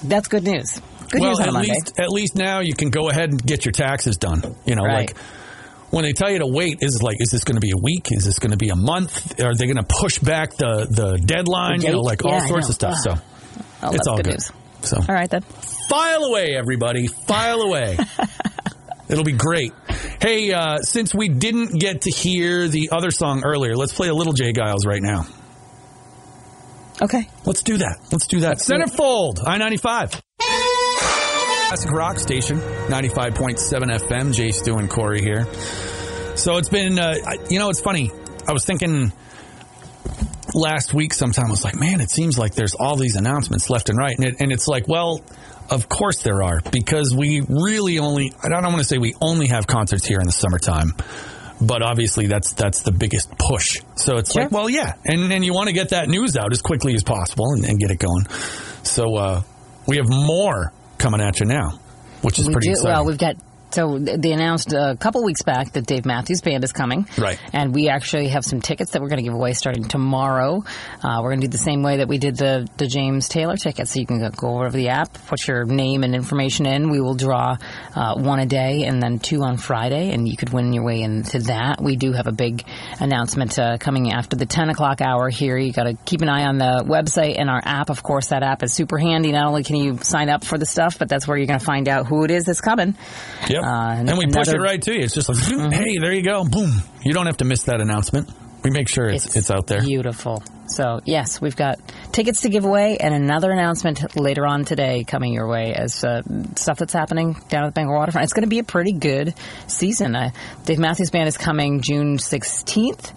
that's 0.03 0.29
good 0.29 0.45
news. 0.45 0.81
Good 1.15 1.21
well, 1.23 1.31
news 1.31 1.41
on 1.41 1.47
at 1.49 1.53
Monday. 1.55 1.71
least 1.73 1.99
at 1.99 2.11
least 2.11 2.35
now 2.37 2.61
you 2.61 2.75
can 2.75 2.91
go 2.91 3.09
ahead 3.09 3.31
and 3.31 3.43
get 3.45 3.65
your 3.65 3.73
taxes 3.73 4.17
done. 4.19 4.43
You 4.67 4.75
know, 4.77 4.83
Right. 4.85 5.09
like 5.09 5.17
when 5.91 6.05
they 6.05 6.13
tell 6.13 6.31
you 6.31 6.41
to 6.41 6.47
wait, 6.47 6.79
is 6.83 7.01
like 7.03 7.17
is 7.21 7.31
this 7.31 7.45
going 7.45 7.55
to 7.57 7.61
be 7.61 7.71
a 7.71 7.77
week? 7.81 8.09
Is 8.11 8.25
this 8.25 8.39
going 8.39 8.51
to 8.51 8.57
be 8.59 8.69
a 8.69 8.77
month? 8.77 9.41
Are 9.41 9.55
they 9.55 9.65
going 9.67 9.77
to 9.77 9.83
push 9.89 10.19
back 10.19 10.51
the 10.57 10.87
the 10.91 11.19
deadline? 11.25 11.79
The 11.81 11.87
you 11.87 11.93
know, 11.93 12.01
like 12.01 12.23
Yeah, 12.25 12.33
all 12.33 12.49
sorts 12.49 12.69
of 12.69 12.75
stuff. 12.75 12.97
So 12.99 13.15
Oh, 13.83 13.93
it's 13.95 14.07
all 14.09 14.17
good 14.17 14.25
good. 14.27 14.33
news. 14.33 14.51
So 14.83 14.97
All 14.99 15.15
right 15.15 15.31
then. 15.31 15.43
file 15.89 16.25
away, 16.25 16.55
everybody. 16.57 17.07
File 17.07 17.61
away. 17.63 17.97
It'll 19.09 19.25
be 19.25 19.33
great. 19.33 19.73
Hey, 20.21 20.53
uh, 20.53 20.79
since 20.79 21.15
we 21.15 21.29
didn't 21.29 21.79
get 21.79 22.03
to 22.03 22.11
hear 22.11 22.67
the 22.69 22.89
other 22.93 23.11
song 23.11 23.43
earlier, 23.45 23.77
let's 23.77 23.93
play 23.93 24.09
a 24.09 24.15
little 24.15 24.33
J. 24.33 24.53
Geils 24.55 24.87
right 24.87 25.03
now. 25.03 25.27
Okay. 27.03 27.29
Let's 27.45 27.63
do 27.63 27.77
that. 27.79 27.99
Let's 28.13 28.27
do 28.27 28.41
that. 28.41 28.53
it. 28.53 28.59
Centerfold, 28.61 29.43
I 29.47 29.59
95. 29.59 30.23
Classic 31.75 31.91
rock 31.91 32.21
station, 32.21 32.59
95.7 32.61 33.59
FM. 33.59 34.33
Jay 34.33 34.53
Stu 34.53 34.77
and 34.77 34.89
Corey 34.89 35.21
here. 35.21 35.45
So 36.37 36.57
it's 36.59 36.69
been, 36.69 37.01
uh, 37.01 37.17
you 37.51 37.59
know, 37.59 37.69
it's 37.69 37.81
funny. 37.81 38.13
I 38.47 38.53
was 38.53 38.65
thinking 38.65 39.13
last 40.55 40.95
week 40.95 41.13
sometime, 41.13 41.47
I 41.47 41.51
was 41.51 41.65
like, 41.65 41.75
man, 41.75 42.01
it 42.01 42.11
seems 42.11 42.39
like 42.39 42.55
there's 42.55 42.77
all 42.77 42.95
these 42.95 43.17
announcements 43.17 43.71
left 43.71 43.89
and 43.89 43.99
right. 43.99 44.17
And, 44.17 44.25
it, 44.25 44.37
and 44.39 44.53
it's 44.53 44.69
like, 44.69 44.87
well, 44.87 45.21
of 45.69 45.89
course 45.89 46.23
there 46.23 46.45
are, 46.45 46.61
because 46.71 47.13
we 47.13 47.41
really 47.41 47.99
only, 47.99 48.33
I 48.41 48.51
don't 48.51 48.63
want 48.63 48.79
to 48.79 48.85
say 48.85 48.99
we 48.99 49.17
only 49.21 49.49
have 49.49 49.67
concerts 49.67 50.07
here 50.07 50.21
in 50.21 50.27
the 50.27 50.33
summertime. 50.33 50.93
But 51.61 51.83
obviously, 51.83 52.29
that's 52.29 52.53
that's 52.53 52.83
the 52.83 52.93
biggest 52.93 53.37
push. 53.37 53.81
So 53.97 54.19
it's 54.19 54.33
Sure. 54.33 54.43
like, 54.45 54.53
well, 54.53 54.69
yeah, 54.71 54.93
and 55.05 55.33
and 55.33 55.45
you 55.45 55.53
want 55.55 55.69
to 55.69 55.73
get 55.73 55.89
that 55.89 56.09
news 56.09 56.37
out 56.37 56.53
as 56.53 56.63
quickly 56.63 56.95
as 56.95 57.03
possible 57.03 57.53
and, 57.53 57.65
and 57.65 57.81
get 57.81 57.91
it 57.91 57.99
going. 57.99 58.27
So 58.85 59.17
uh, 59.17 59.43
we 59.89 59.97
have 59.97 60.09
more 60.09 60.73
coming 60.99 61.21
at 61.21 61.41
you 61.41 61.47
now, 61.47 61.79
which 62.23 62.39
is 62.39 62.47
we 62.49 62.53
pretty 62.53 62.69
do. 62.69 62.73
exciting. 62.73 62.93
Well, 62.93 63.05
we've 63.07 63.19
got. 63.19 63.37
So 63.75 63.99
they 63.99 64.31
announced 64.31 64.73
a 64.73 64.97
couple 64.99 65.25
weeks 65.25 65.43
back 65.43 65.73
that 65.73 65.85
Dave 65.85 66.07
Matthews 66.07 66.41
Band 66.41 66.63
is 66.63 66.73
coming. 66.73 67.09
Right. 67.19 67.41
And 67.53 67.75
we 67.75 67.89
actually 67.89 68.29
have 68.29 68.45
some 68.45 68.61
tickets 68.61 68.93
that 68.93 69.03
we're 69.03 69.09
going 69.09 69.19
to 69.19 69.25
give 69.25 69.35
away 69.35 69.53
starting 69.53 69.83
tomorrow. 69.83 70.63
Uh, 71.03 71.19
we're 71.21 71.31
going 71.31 71.41
to 71.41 71.49
do 71.49 71.51
the 71.51 71.59
same 71.59 71.83
way 71.83 71.97
that 71.97 72.07
we 72.07 72.19
did 72.19 72.37
the, 72.37 72.69
the 72.77 72.87
James 72.87 73.29
Taylor 73.29 73.57
tickets. 73.57 73.91
So 73.93 73.99
you 73.99 74.07
can 74.07 74.21
go- 74.21 74.55
over 74.55 74.71
the 74.71 74.91
app, 74.91 75.13
put 75.27 75.49
your 75.49 75.65
name 75.65 76.05
and 76.05 76.15
information 76.15 76.67
in. 76.67 76.91
We 76.91 77.01
will 77.01 77.17
draw 77.17 77.57
uh, 77.97 78.15
one 78.15 78.39
a 78.39 78.47
day 78.47 78.85
and 78.85 79.03
then 79.03 79.19
two 79.19 79.43
on 79.43 79.57
Friday, 79.57 80.13
and 80.13 80.29
you 80.29 80.37
could 80.37 80.51
win 80.51 80.73
your 80.73 80.85
way 80.85 81.03
into 81.03 81.41
that. 81.41 81.83
We 81.83 81.97
do 81.97 82.13
have 82.13 82.29
a 82.29 82.33
big 82.33 82.65
announcement 83.01 83.59
uh, 83.59 83.79
coming 83.79 84.13
after 84.13 84.37
the 84.37 84.47
10 84.47 84.71
o'clock 84.71 85.01
hour 85.01 85.31
here. 85.31 85.59
You 85.59 85.73
got 85.73 85.85
to 85.85 85.95
keep 86.05 86.23
an 86.23 86.29
eye 86.29 86.45
on 86.45 86.59
the 86.59 86.85
website 86.87 87.41
and 87.41 87.51
our 87.51 87.61
app. 87.65 87.91
Of 87.91 88.05
course, 88.05 88.29
that 88.29 88.45
app 88.45 88.63
is 88.63 88.73
super 88.73 88.99
handy. 88.99 89.33
Not 89.33 89.47
only 89.47 89.65
can 89.65 89.75
you 89.75 89.99
sign 89.99 90.29
up 90.29 90.45
for 90.45 90.59
the 90.59 90.67
stuff, 90.67 90.97
but 90.97 91.09
that's 91.09 91.27
where 91.27 91.37
you're 91.37 91.49
going 91.49 91.59
to 91.59 91.65
find 91.65 91.89
out 91.89 92.07
who 92.07 92.23
it 92.23 92.31
is 92.31 92.45
that's 92.45 92.61
coming. 92.61 92.95
Yep. 93.49 93.64
Uh, 93.65 93.97
and 93.97 94.19
we 94.19 94.27
push 94.27 94.49
it 94.49 94.59
right 94.59 94.83
to 94.83 94.93
you. 94.93 95.01
It's 95.01 95.15
just 95.15 95.29
like, 95.31 95.39
hey, 95.73 95.97
there 95.99 96.13
you 96.13 96.23
go. 96.23 96.45
Boom. 96.45 96.71
You 97.03 97.15
don't 97.15 97.27
have 97.27 97.39
to 97.39 97.47
miss 97.47 97.63
that 97.63 97.81
announcement. 97.81 98.31
We 98.63 98.71
make 98.71 98.91
sure 98.91 99.09
it's, 99.09 99.37
it's, 99.37 99.51
out 99.51 99.67
there. 99.67 99.81
Beautiful. 99.81 100.43
So 100.69 101.01
yes, 101.05 101.41
we've 101.41 101.57
got 101.57 101.79
tickets 102.13 102.43
to 102.43 102.51
give 102.51 102.65
away 102.65 102.97
and 102.99 103.15
another 103.15 103.51
announcement 103.51 104.17
later 104.17 104.47
on 104.47 104.65
today 104.65 105.05
coming 105.05 105.33
your 105.33 105.47
way 105.49 105.75
as 105.75 106.03
uh, 106.05 106.23
stuff 106.57 106.79
that's 106.79 106.93
happening 106.93 107.37
down 107.49 107.65
at 107.65 107.69
the 107.69 107.73
Bangor 107.73 107.95
Waterfront. 107.95 108.25
It's 108.25 108.33
going 108.35 108.45
to 108.45 108.49
be 108.49 108.59
a 108.59 108.65
pretty 108.65 108.93
good 108.93 109.35
season. 109.67 110.15
Uh, 110.15 110.31
Dave 110.65 110.79
Matthews 110.79 111.11
Band 111.11 111.29
is 111.29 111.39
coming 111.39 111.81
June 111.81 112.19
16th. 112.19 113.13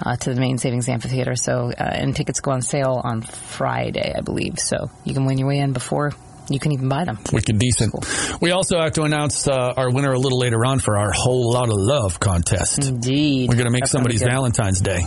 Uh, 0.00 0.14
to 0.14 0.32
the 0.32 0.40
Maine 0.40 0.58
Savings 0.58 0.88
amphitheater. 0.88 1.34
So, 1.34 1.72
uh, 1.76 1.82
and 1.82 2.14
tickets 2.14 2.38
go 2.38 2.52
on 2.52 2.62
sale 2.62 3.00
on 3.02 3.20
Friday, 3.20 4.14
I 4.16 4.20
believe. 4.20 4.60
So 4.60 4.92
you 5.02 5.12
can 5.12 5.24
win 5.24 5.38
your 5.38 5.48
way 5.48 5.58
in 5.58 5.72
before 5.72 6.12
you 6.50 6.58
can 6.58 6.72
even 6.72 6.88
buy 6.88 7.04
them. 7.04 7.18
Wicked 7.32 7.58
decent. 7.58 7.94
We 8.40 8.50
also 8.52 8.78
have 8.80 8.92
to 8.92 9.02
announce 9.02 9.46
uh, 9.46 9.74
our 9.76 9.90
winner 9.92 10.12
a 10.12 10.18
little 10.18 10.38
later 10.38 10.64
on 10.64 10.78
for 10.80 10.96
our 10.96 11.10
whole 11.12 11.52
lot 11.52 11.68
of 11.68 11.74
love 11.76 12.18
contest. 12.20 12.84
Indeed. 12.86 13.48
We're 13.48 13.56
going 13.56 13.66
to 13.66 13.70
make 13.70 13.82
That's 13.82 13.92
somebody's. 13.92 14.22
Valentine's 14.22 14.80
Day. 14.80 15.00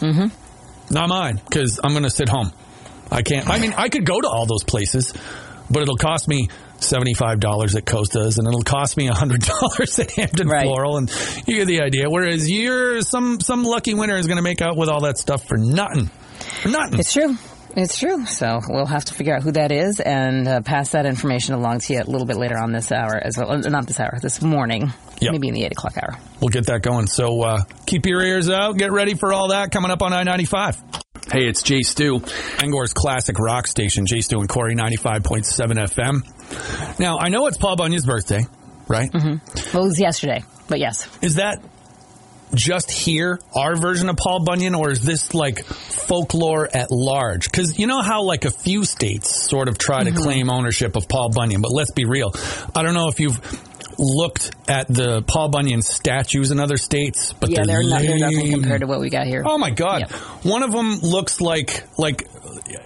Mm-hmm. 0.00 0.94
Not 0.94 1.08
mine, 1.08 1.40
because 1.44 1.80
I'm 1.82 1.92
going 1.92 2.04
to 2.04 2.10
sit 2.10 2.28
home. 2.28 2.52
I 3.10 3.22
can't. 3.22 3.48
I 3.48 3.58
mean, 3.58 3.74
I 3.76 3.88
could 3.88 4.04
go 4.04 4.20
to 4.20 4.28
all 4.28 4.46
those 4.46 4.64
places, 4.64 5.12
but 5.70 5.82
it'll 5.82 5.96
cost 5.96 6.28
me 6.28 6.48
$75 6.78 7.74
at 7.76 7.84
Costa's 7.84 8.38
and 8.38 8.46
it'll 8.46 8.62
cost 8.62 8.96
me 8.96 9.08
$100 9.08 9.98
at 9.98 10.10
Hampton 10.12 10.48
Right. 10.48 10.64
Floral. 10.64 10.96
And 10.98 11.10
you 11.46 11.56
get 11.56 11.66
the 11.66 11.80
idea. 11.82 12.08
Whereas 12.08 12.50
you're 12.50 13.00
some, 13.02 13.40
some 13.40 13.64
lucky 13.64 13.94
winner 13.94 14.16
is 14.16 14.26
going 14.26 14.36
to 14.36 14.42
make 14.42 14.62
out 14.62 14.76
with 14.76 14.88
all 14.88 15.02
that 15.02 15.18
stuff 15.18 15.46
for 15.46 15.56
nothing. 15.58 16.06
For 16.62 16.68
nothing. 16.68 17.00
It's 17.00 17.12
true. 17.12 17.36
It's 17.80 17.96
true. 17.96 18.26
So 18.26 18.60
we'll 18.68 18.86
have 18.86 19.04
to 19.04 19.14
figure 19.14 19.36
out 19.36 19.44
who 19.44 19.52
that 19.52 19.70
is 19.70 20.00
and 20.00 20.48
uh, 20.48 20.62
pass 20.62 20.90
that 20.90 21.06
information 21.06 21.54
along 21.54 21.78
to 21.80 21.92
you 21.92 22.00
a 22.00 22.10
little 22.10 22.26
bit 22.26 22.36
later 22.36 22.58
on 22.58 22.72
this 22.72 22.90
hour 22.90 23.14
as 23.14 23.38
well. 23.38 23.52
Uh, 23.52 23.58
not 23.58 23.86
this 23.86 24.00
hour, 24.00 24.18
this 24.20 24.42
morning. 24.42 24.92
Yep. 25.20 25.32
Maybe 25.32 25.46
in 25.46 25.54
the 25.54 25.64
8 25.64 25.72
o'clock 25.72 25.96
hour. 25.96 26.18
We'll 26.40 26.48
get 26.48 26.66
that 26.66 26.82
going. 26.82 27.06
So 27.06 27.40
uh, 27.42 27.62
keep 27.86 28.04
your 28.06 28.20
ears 28.20 28.50
out. 28.50 28.76
Get 28.78 28.90
ready 28.90 29.14
for 29.14 29.32
all 29.32 29.50
that 29.50 29.70
coming 29.70 29.92
up 29.92 30.02
on 30.02 30.12
I 30.12 30.24
95. 30.24 30.82
Hey, 31.30 31.46
it's 31.46 31.62
Jay 31.62 31.82
Stu, 31.82 32.20
Angor's 32.58 32.92
classic 32.92 33.38
rock 33.38 33.68
station, 33.68 34.06
Jay 34.06 34.22
Stu 34.22 34.40
and 34.40 34.48
Corey 34.48 34.74
95.7 34.74 35.44
FM. 35.88 36.98
Now, 36.98 37.18
I 37.18 37.28
know 37.28 37.46
it's 37.46 37.58
Paul 37.58 37.76
Bunyan's 37.76 38.06
birthday, 38.06 38.40
right? 38.88 39.10
Mm-hmm. 39.12 39.76
Well, 39.76 39.84
it 39.84 39.88
was 39.88 40.00
yesterday, 40.00 40.42
but 40.68 40.80
yes. 40.80 41.06
Is 41.22 41.36
that 41.36 41.62
just 42.54 42.90
here, 42.90 43.38
our 43.54 43.76
version 43.76 44.08
of 44.08 44.16
Paul 44.16 44.44
Bunyan, 44.44 44.74
or 44.74 44.90
is 44.90 45.00
this 45.02 45.34
like 45.34 45.64
folklore 45.64 46.68
at 46.74 46.90
large? 46.90 47.50
Because 47.50 47.78
you 47.78 47.86
know 47.86 48.00
how 48.02 48.22
like 48.22 48.44
a 48.44 48.50
few 48.50 48.84
states 48.84 49.48
sort 49.48 49.68
of 49.68 49.78
try 49.78 50.02
Mm-hmm. 50.04 50.16
to 50.16 50.22
claim 50.22 50.50
ownership 50.50 50.96
of 50.96 51.08
Paul 51.08 51.30
Bunyan, 51.30 51.60
but 51.60 51.72
let's 51.72 51.92
be 51.92 52.04
real. 52.04 52.32
I 52.74 52.82
don't 52.82 52.94
know 52.94 53.08
if 53.08 53.18
you've 53.20 53.40
looked 53.98 54.52
at 54.68 54.86
the 54.86 55.22
Paul 55.22 55.48
Bunyan 55.48 55.82
statues 55.82 56.50
in 56.52 56.60
other 56.60 56.76
states, 56.76 57.32
but 57.32 57.50
Yeah, 57.50 57.64
they're, 57.64 57.82
not, 57.82 58.00
they're 58.02 58.16
nothing 58.18 58.50
compared 58.52 58.82
to 58.82 58.86
what 58.86 59.00
we 59.00 59.10
got 59.10 59.26
here. 59.26 59.42
Oh 59.44 59.58
my 59.58 59.70
god! 59.70 60.02
Yep. 60.02 60.10
One 60.44 60.62
of 60.62 60.70
them 60.72 61.00
looks 61.00 61.40
like 61.40 61.82
like 61.98 62.28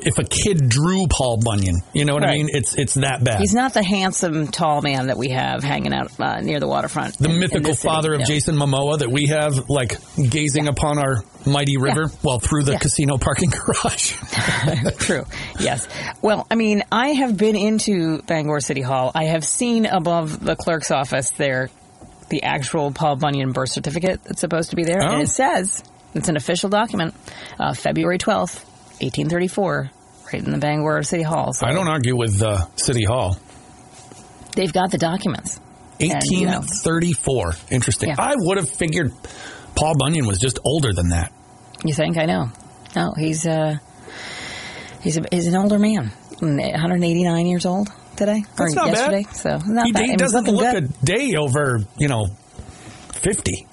if 0.00 0.18
a 0.18 0.24
kid 0.24 0.68
drew 0.68 1.06
Paul 1.08 1.38
Bunyan. 1.44 1.76
You 1.92 2.04
know 2.04 2.14
what 2.14 2.24
I 2.24 2.32
mean? 2.32 2.48
It's 2.50 2.74
it's 2.74 2.94
that 2.94 3.22
bad. 3.24 3.40
He's 3.40 3.54
not 3.54 3.74
the 3.74 3.82
handsome, 3.82 4.48
tall 4.48 4.80
man 4.82 5.08
that 5.08 5.18
we 5.18 5.28
have 5.30 5.62
hanging 5.64 5.92
out 5.92 6.18
uh, 6.20 6.40
near 6.40 6.60
the 6.60 6.68
waterfront. 6.68 7.18
the 7.18 7.26
in- 7.26 7.32
in 7.32 7.40
mythical 7.40 7.74
city. 7.74 7.88
father 7.88 8.14
of 8.14 8.20
Yeah. 8.20 8.26
Jason 8.26 8.56
Momoa 8.56 8.98
that 9.00 9.10
we 9.10 9.26
have 9.26 9.68
like 9.68 9.98
gazing 10.30 10.68
upon 10.68 10.98
our 10.98 11.22
mighty 11.46 11.76
river 11.76 12.08
while 12.22 12.38
through 12.38 12.64
the 12.64 12.72
Yeah. 12.72 12.78
casino 12.78 13.18
parking 13.18 13.50
garage. 13.50 14.12
True. 14.98 15.24
Yes. 15.60 15.88
Well, 16.22 16.46
I 16.50 16.54
mean, 16.54 16.82
I 16.92 17.08
have 17.08 17.36
been 17.36 17.56
into 17.56 18.22
Bangor 18.22 18.60
City 18.60 18.82
Hall. 18.82 19.10
I 19.14 19.24
have 19.24 19.44
seen 19.44 19.86
above 19.86 20.38
the 20.44 20.56
clerk's 20.56 20.90
office 20.90 21.30
there 21.30 21.70
the 22.28 22.44
actual 22.44 22.92
Paul 22.92 23.16
Bunyan 23.16 23.52
birth 23.52 23.70
certificate 23.70 24.22
that's 24.24 24.40
supposed 24.40 24.70
to 24.70 24.76
be 24.76 24.84
there, 24.84 25.02
Oh. 25.02 25.12
and 25.12 25.22
it 25.22 25.28
says 25.28 25.82
it's 26.14 26.28
an 26.30 26.36
official 26.36 26.70
document, 26.70 27.14
uh, 27.58 27.74
February 27.74 28.16
twelfth, 28.18 28.64
eighteen 29.02 29.28
thirty-four, 29.28 29.90
right 30.32 30.44
in 30.44 30.50
the 30.50 30.58
Bangor 30.58 31.02
City 31.02 31.22
Hall. 31.22 31.52
So 31.52 31.66
I 31.66 31.72
don't 31.72 31.88
argue 31.88 32.16
with 32.16 32.40
uh, 32.42 32.66
City 32.76 33.04
Hall. 33.04 33.36
they've 34.56 34.72
got 34.72 34.90
the 34.90 34.98
documents. 34.98 35.58
And, 36.00 36.20
you 36.30 36.46
know. 36.46 36.58
1834. 36.60 37.52
Interesting. 37.70 38.08
Yeah. 38.08 38.16
I 38.18 38.34
would 38.36 38.56
have 38.58 38.68
figured 38.68 39.12
Paul 39.76 39.94
Bunyan 39.98 40.26
was 40.26 40.38
just 40.38 40.58
older 40.64 40.92
than 40.92 41.10
that. 41.10 41.32
You 41.84 41.94
think? 41.94 42.16
I 42.18 42.24
know. 42.24 42.50
No, 42.96 43.12
he's 43.16 43.46
uh, 43.46 43.76
he's 45.00 45.16
a, 45.18 45.22
he's 45.30 45.46
an 45.46 45.54
older 45.54 45.78
man, 45.78 46.10
189 46.40 47.46
years 47.46 47.66
old 47.66 47.88
today 48.16 48.44
That's 48.56 48.74
not 48.74 48.92
bad. 48.92 49.34
So 49.34 49.58
not 49.64 49.86
He, 49.86 49.92
bad. 49.92 50.04
he 50.06 50.16
doesn't 50.16 50.44
look 50.46 50.72
good. 50.72 50.84
a 50.84 51.04
day 51.04 51.34
over, 51.36 51.78
you 51.98 52.08
know, 52.08 52.26
50. 53.12 53.66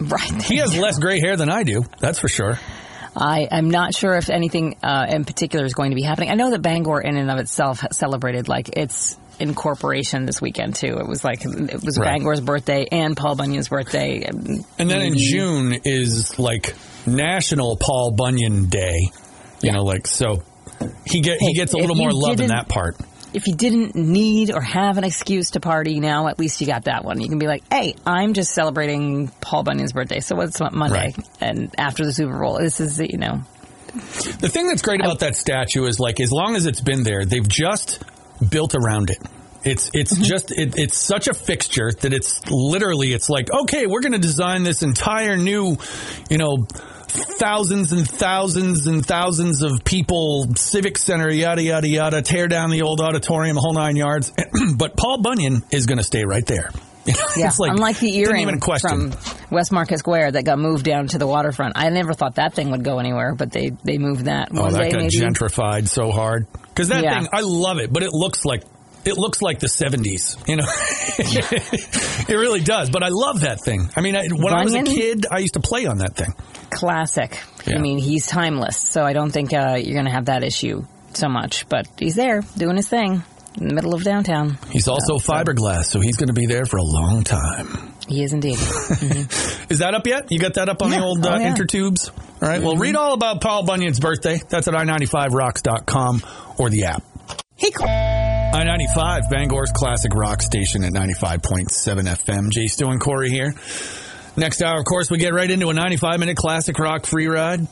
Right. 0.00 0.42
He 0.42 0.56
has 0.56 0.76
less 0.76 0.98
gray 0.98 1.20
hair 1.20 1.36
than 1.36 1.50
I 1.50 1.62
do. 1.64 1.84
That's 2.00 2.18
for 2.18 2.28
sure. 2.28 2.58
I 3.16 3.46
am 3.50 3.70
not 3.70 3.94
sure 3.94 4.14
if 4.14 4.28
anything 4.30 4.76
uh, 4.82 5.06
in 5.08 5.24
particular 5.24 5.64
is 5.64 5.74
going 5.74 5.90
to 5.90 5.94
be 5.96 6.02
happening. 6.02 6.30
I 6.30 6.34
know 6.34 6.50
that 6.50 6.62
Bangor, 6.62 7.00
in 7.00 7.16
and 7.16 7.30
of 7.30 7.38
itself, 7.38 7.84
celebrated 7.92 8.48
like 8.48 8.76
its 8.76 9.16
incorporation 9.38 10.26
this 10.26 10.40
weekend 10.40 10.74
too. 10.74 10.98
It 10.98 11.06
was 11.06 11.24
like 11.24 11.44
it 11.44 11.82
was 11.82 11.98
Right. 11.98 12.16
Bangor's 12.16 12.40
birthday 12.40 12.86
and 12.90 13.16
Paul 13.16 13.36
Bunyan's 13.36 13.68
birthday. 13.68 14.22
And 14.22 14.64
then 14.78 15.02
in 15.02 15.16
June 15.16 15.80
is 15.84 16.38
like 16.38 16.74
National 17.06 17.76
Paul 17.76 18.12
Bunyan 18.12 18.66
Day. 18.66 19.10
You 19.62 19.72
know, 19.72 19.82
like 19.82 20.06
so 20.06 20.42
he 21.06 21.20
get 21.20 21.38
he 21.40 21.54
gets 21.54 21.72
a 21.72 21.76
little 21.78 21.96
more 21.96 22.12
love 22.12 22.40
in 22.40 22.48
that 22.48 22.68
part. 22.68 22.96
If 23.34 23.46
you 23.48 23.54
didn't 23.54 23.94
need 23.96 24.50
or 24.54 24.60
have 24.60 24.96
an 24.96 25.04
excuse 25.04 25.50
to 25.52 25.60
party 25.60 26.00
now, 26.00 26.28
at 26.28 26.38
least 26.38 26.60
you 26.60 26.66
got 26.66 26.84
that 26.84 27.04
one. 27.04 27.20
You 27.20 27.28
can 27.28 27.38
be 27.38 27.46
like, 27.48 27.62
"Hey, 27.72 27.94
I'm 28.06 28.32
just 28.32 28.52
celebrating 28.52 29.28
Paul 29.40 29.64
Bunyan's 29.64 29.92
birthday, 29.92 30.20
so 30.20 30.36
what's 30.36 30.60
Monday?" 30.60 31.14
Right. 31.16 31.28
And 31.40 31.74
after 31.76 32.04
the 32.04 32.12
Super 32.12 32.38
Bowl, 32.38 32.58
this 32.58 32.80
is 32.80 33.00
you 33.00 33.18
know 33.18 33.40
The 34.40 34.48
thing 34.48 34.68
that's 34.68 34.82
great 34.82 35.00
about 35.00 35.20
that 35.20 35.36
statue 35.36 35.84
is 35.86 35.98
like 36.00 36.20
as 36.20 36.32
long 36.32 36.56
as 36.56 36.66
it's 36.66 36.80
been 36.80 37.02
there, 37.02 37.24
they've 37.24 37.46
just 37.48 38.02
built 38.50 38.74
around 38.74 39.10
it. 39.10 39.18
It's 39.64 39.90
it's 39.94 40.14
Mm-hmm. 40.14 40.22
just 40.24 40.50
it, 40.52 40.74
it's 40.78 40.98
such 40.98 41.26
a 41.26 41.34
fixture 41.34 41.90
that 42.02 42.12
it's 42.12 42.40
literally 42.50 43.12
it's 43.14 43.30
like 43.30 43.50
okay 43.50 43.86
we're 43.86 44.02
going 44.02 44.12
to 44.12 44.18
design 44.18 44.62
this 44.62 44.82
entire 44.82 45.36
new 45.36 45.76
you 46.28 46.36
know 46.38 46.66
thousands 47.14 47.92
and 47.92 48.08
thousands 48.08 48.86
and 48.86 49.04
thousands 49.06 49.62
of 49.62 49.84
people 49.84 50.46
civic 50.56 50.98
center 50.98 51.30
yada 51.30 51.62
yada 51.62 51.86
yada 51.88 52.22
tear 52.22 52.48
down 52.48 52.70
the 52.70 52.82
old 52.82 53.00
auditorium 53.00 53.56
whole 53.56 53.72
nine 53.74 53.96
yards 53.96 54.32
but 54.76 54.96
Paul 54.96 55.22
Bunyan 55.22 55.62
is 55.70 55.86
going 55.86 55.98
to 55.98 56.04
stay 56.04 56.24
right 56.24 56.44
there. 56.46 56.70
Yeah, 57.36 57.48
It's 57.48 57.58
like, 57.58 57.72
unlike 57.72 57.98
the 57.98 58.16
earring 58.16 58.60
from 58.80 59.12
West 59.50 59.70
Market 59.72 59.98
Square 59.98 60.32
that 60.32 60.44
got 60.46 60.58
moved 60.58 60.86
down 60.86 61.08
to 61.08 61.18
the 61.18 61.26
waterfront. 61.26 61.74
I 61.76 61.90
never 61.90 62.14
thought 62.14 62.36
that 62.36 62.54
thing 62.54 62.70
would 62.70 62.82
go 62.82 62.98
anywhere, 62.98 63.34
but 63.34 63.50
they 63.52 63.72
they 63.84 63.98
moved 63.98 64.24
that. 64.24 64.48
Oh, 64.52 64.70
that 64.70 64.90
got 64.90 65.00
maybe. 65.02 65.10
gentrified 65.14 65.86
so 65.88 66.10
hard. 66.12 66.46
Because 66.62 66.88
that 66.88 67.02
Yeah. 67.04 67.18
thing, 67.20 67.28
I 67.30 67.40
love 67.42 67.76
it, 67.78 67.92
but 67.92 68.02
it 68.04 68.10
looks 68.12 68.46
like 68.46 68.62
it 69.06 69.16
looks 69.18 69.40
like 69.42 69.58
the 69.60 69.66
'70s. 69.68 70.36
You 70.48 70.56
know, 70.56 70.66
it 72.28 72.34
really 72.36 72.60
does. 72.60 72.90
But 72.90 73.02
I 73.02 73.08
love 73.08 73.40
that 73.40 73.60
thing. 73.64 73.88
I 73.96 74.00
mean, 74.00 74.16
I, 74.16 74.28
when 74.28 74.52
I 74.54 74.64
was 74.64 74.74
a 74.74 74.82
kid, 74.82 75.26
I 75.30 75.38
used 75.38 75.54
to 75.54 75.60
play 75.60 75.86
on 75.86 75.98
that 75.98 76.14
thing. 76.16 76.34
Classic. 76.70 77.38
Yeah. 77.66 77.76
I 77.76 77.80
mean, 77.80 77.98
he's 77.98 78.26
timeless, 78.26 78.76
so 78.78 79.04
I 79.04 79.12
don't 79.12 79.30
think 79.30 79.52
uh, 79.52 79.76
you're 79.80 79.94
going 79.94 80.06
to 80.06 80.10
have 80.12 80.26
that 80.26 80.42
issue 80.44 80.84
so 81.14 81.28
much. 81.28 81.68
But 81.68 81.86
he's 81.98 82.14
there 82.16 82.42
doing 82.56 82.76
his 82.76 82.88
thing 82.88 83.22
in 83.60 83.68
the 83.68 83.74
middle 83.74 83.94
of 83.94 84.02
downtown. 84.02 84.58
He's 84.70 84.88
also 84.88 85.18
so- 85.18 85.32
fiberglass, 85.32 85.84
so 85.84 86.00
he's 86.00 86.16
going 86.16 86.28
to 86.28 86.34
be 86.34 86.46
there 86.46 86.66
for 86.66 86.76
a 86.78 86.82
long 86.84 87.22
time. 87.24 87.92
He 88.06 88.22
is 88.22 88.34
indeed. 88.34 88.58
Is 89.70 89.78
that 89.78 89.94
up 89.94 90.06
yet? 90.06 90.30
You 90.30 90.38
got 90.38 90.54
that 90.54 90.68
up 90.68 90.82
on 90.82 90.90
the 90.90 91.00
old 91.02 91.24
uh, 91.24 91.30
Oh, 91.30 91.38
yeah. 91.38 91.54
intertubes? 91.54 92.10
All 92.42 92.46
right. 92.48 92.60
Well, 92.60 92.76
read 92.76 92.96
all 92.96 93.14
about 93.14 93.40
Paul 93.40 93.64
Bunyan's 93.64 93.98
birthday. 93.98 94.42
That's 94.46 94.68
at 94.68 94.74
i95rocks.com 94.74 96.22
or 96.58 96.68
the 96.68 96.84
app. 96.84 97.02
hey, 97.56 97.70
Cole. 98.54 98.62
I-95, 98.62 99.30
Bangor's 99.30 99.72
classic 99.72 100.14
rock 100.14 100.42
station 100.42 100.84
at 100.84 100.92
95.7 100.92 101.68
FM. 101.68 102.50
Jay 102.50 102.66
Stu 102.66 102.88
and 102.88 103.00
Corey 103.00 103.30
here. 103.30 103.54
Next 104.36 104.62
hour, 104.62 104.78
of 104.78 104.84
course, 104.84 105.10
we 105.10 105.18
get 105.18 105.32
right 105.32 105.50
into 105.50 105.70
a 105.70 105.74
95-minute 105.74 106.36
classic 106.36 106.78
rock 106.78 107.06
free 107.06 107.26
ride. 107.28 107.66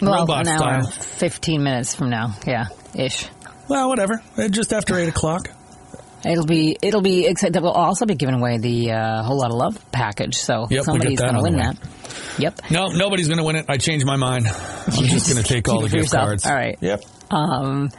Well, 0.00 0.20
Robot 0.20 0.46
an 0.48 0.48
hour, 0.48 0.82
style. 0.82 0.90
15 0.90 1.62
minutes 1.62 1.94
from 1.94 2.10
now. 2.10 2.34
Yeah, 2.46 2.66
ish. 2.94 3.28
Well, 3.68 3.88
whatever. 3.88 4.20
Uh, 4.36 4.48
Just 4.48 4.72
after 4.72 4.98
8 4.98 5.08
o'clock. 5.08 5.48
It'll 6.24 6.46
be 6.46 6.76
it'll 6.80 7.02
be 7.02 7.26
exciting. 7.26 7.60
We'll 7.62 7.72
also 7.72 8.06
be 8.06 8.14
giving 8.14 8.36
away 8.36 8.58
the 8.58 8.92
uh, 8.92 9.22
whole 9.24 9.38
lot 9.38 9.50
of 9.50 9.56
love 9.56 9.90
package. 9.90 10.36
So 10.36 10.68
Yep, 10.70 10.84
somebody's 10.84 11.20
going 11.20 11.34
to 11.34 11.42
win 11.42 11.56
that. 11.56 11.76
Yep. 12.38 12.60
No, 12.70 12.86
nobody's 12.88 13.26
going 13.26 13.38
to 13.38 13.44
win 13.44 13.56
it. 13.56 13.66
I 13.68 13.76
changed 13.76 14.06
my 14.06 14.14
mind. 14.14 14.46
I'm 14.46 14.92
just 14.92 15.28
going 15.32 15.42
to 15.42 15.48
take 15.48 15.68
all 15.68 15.80
the 15.80 15.88
keep 15.88 15.94
gift 15.94 16.04
yourself. 16.04 16.26
cards. 16.26 16.46
All 16.46 16.54
right. 16.54 16.78
Yep. 16.80 17.02
Um, 17.32 17.90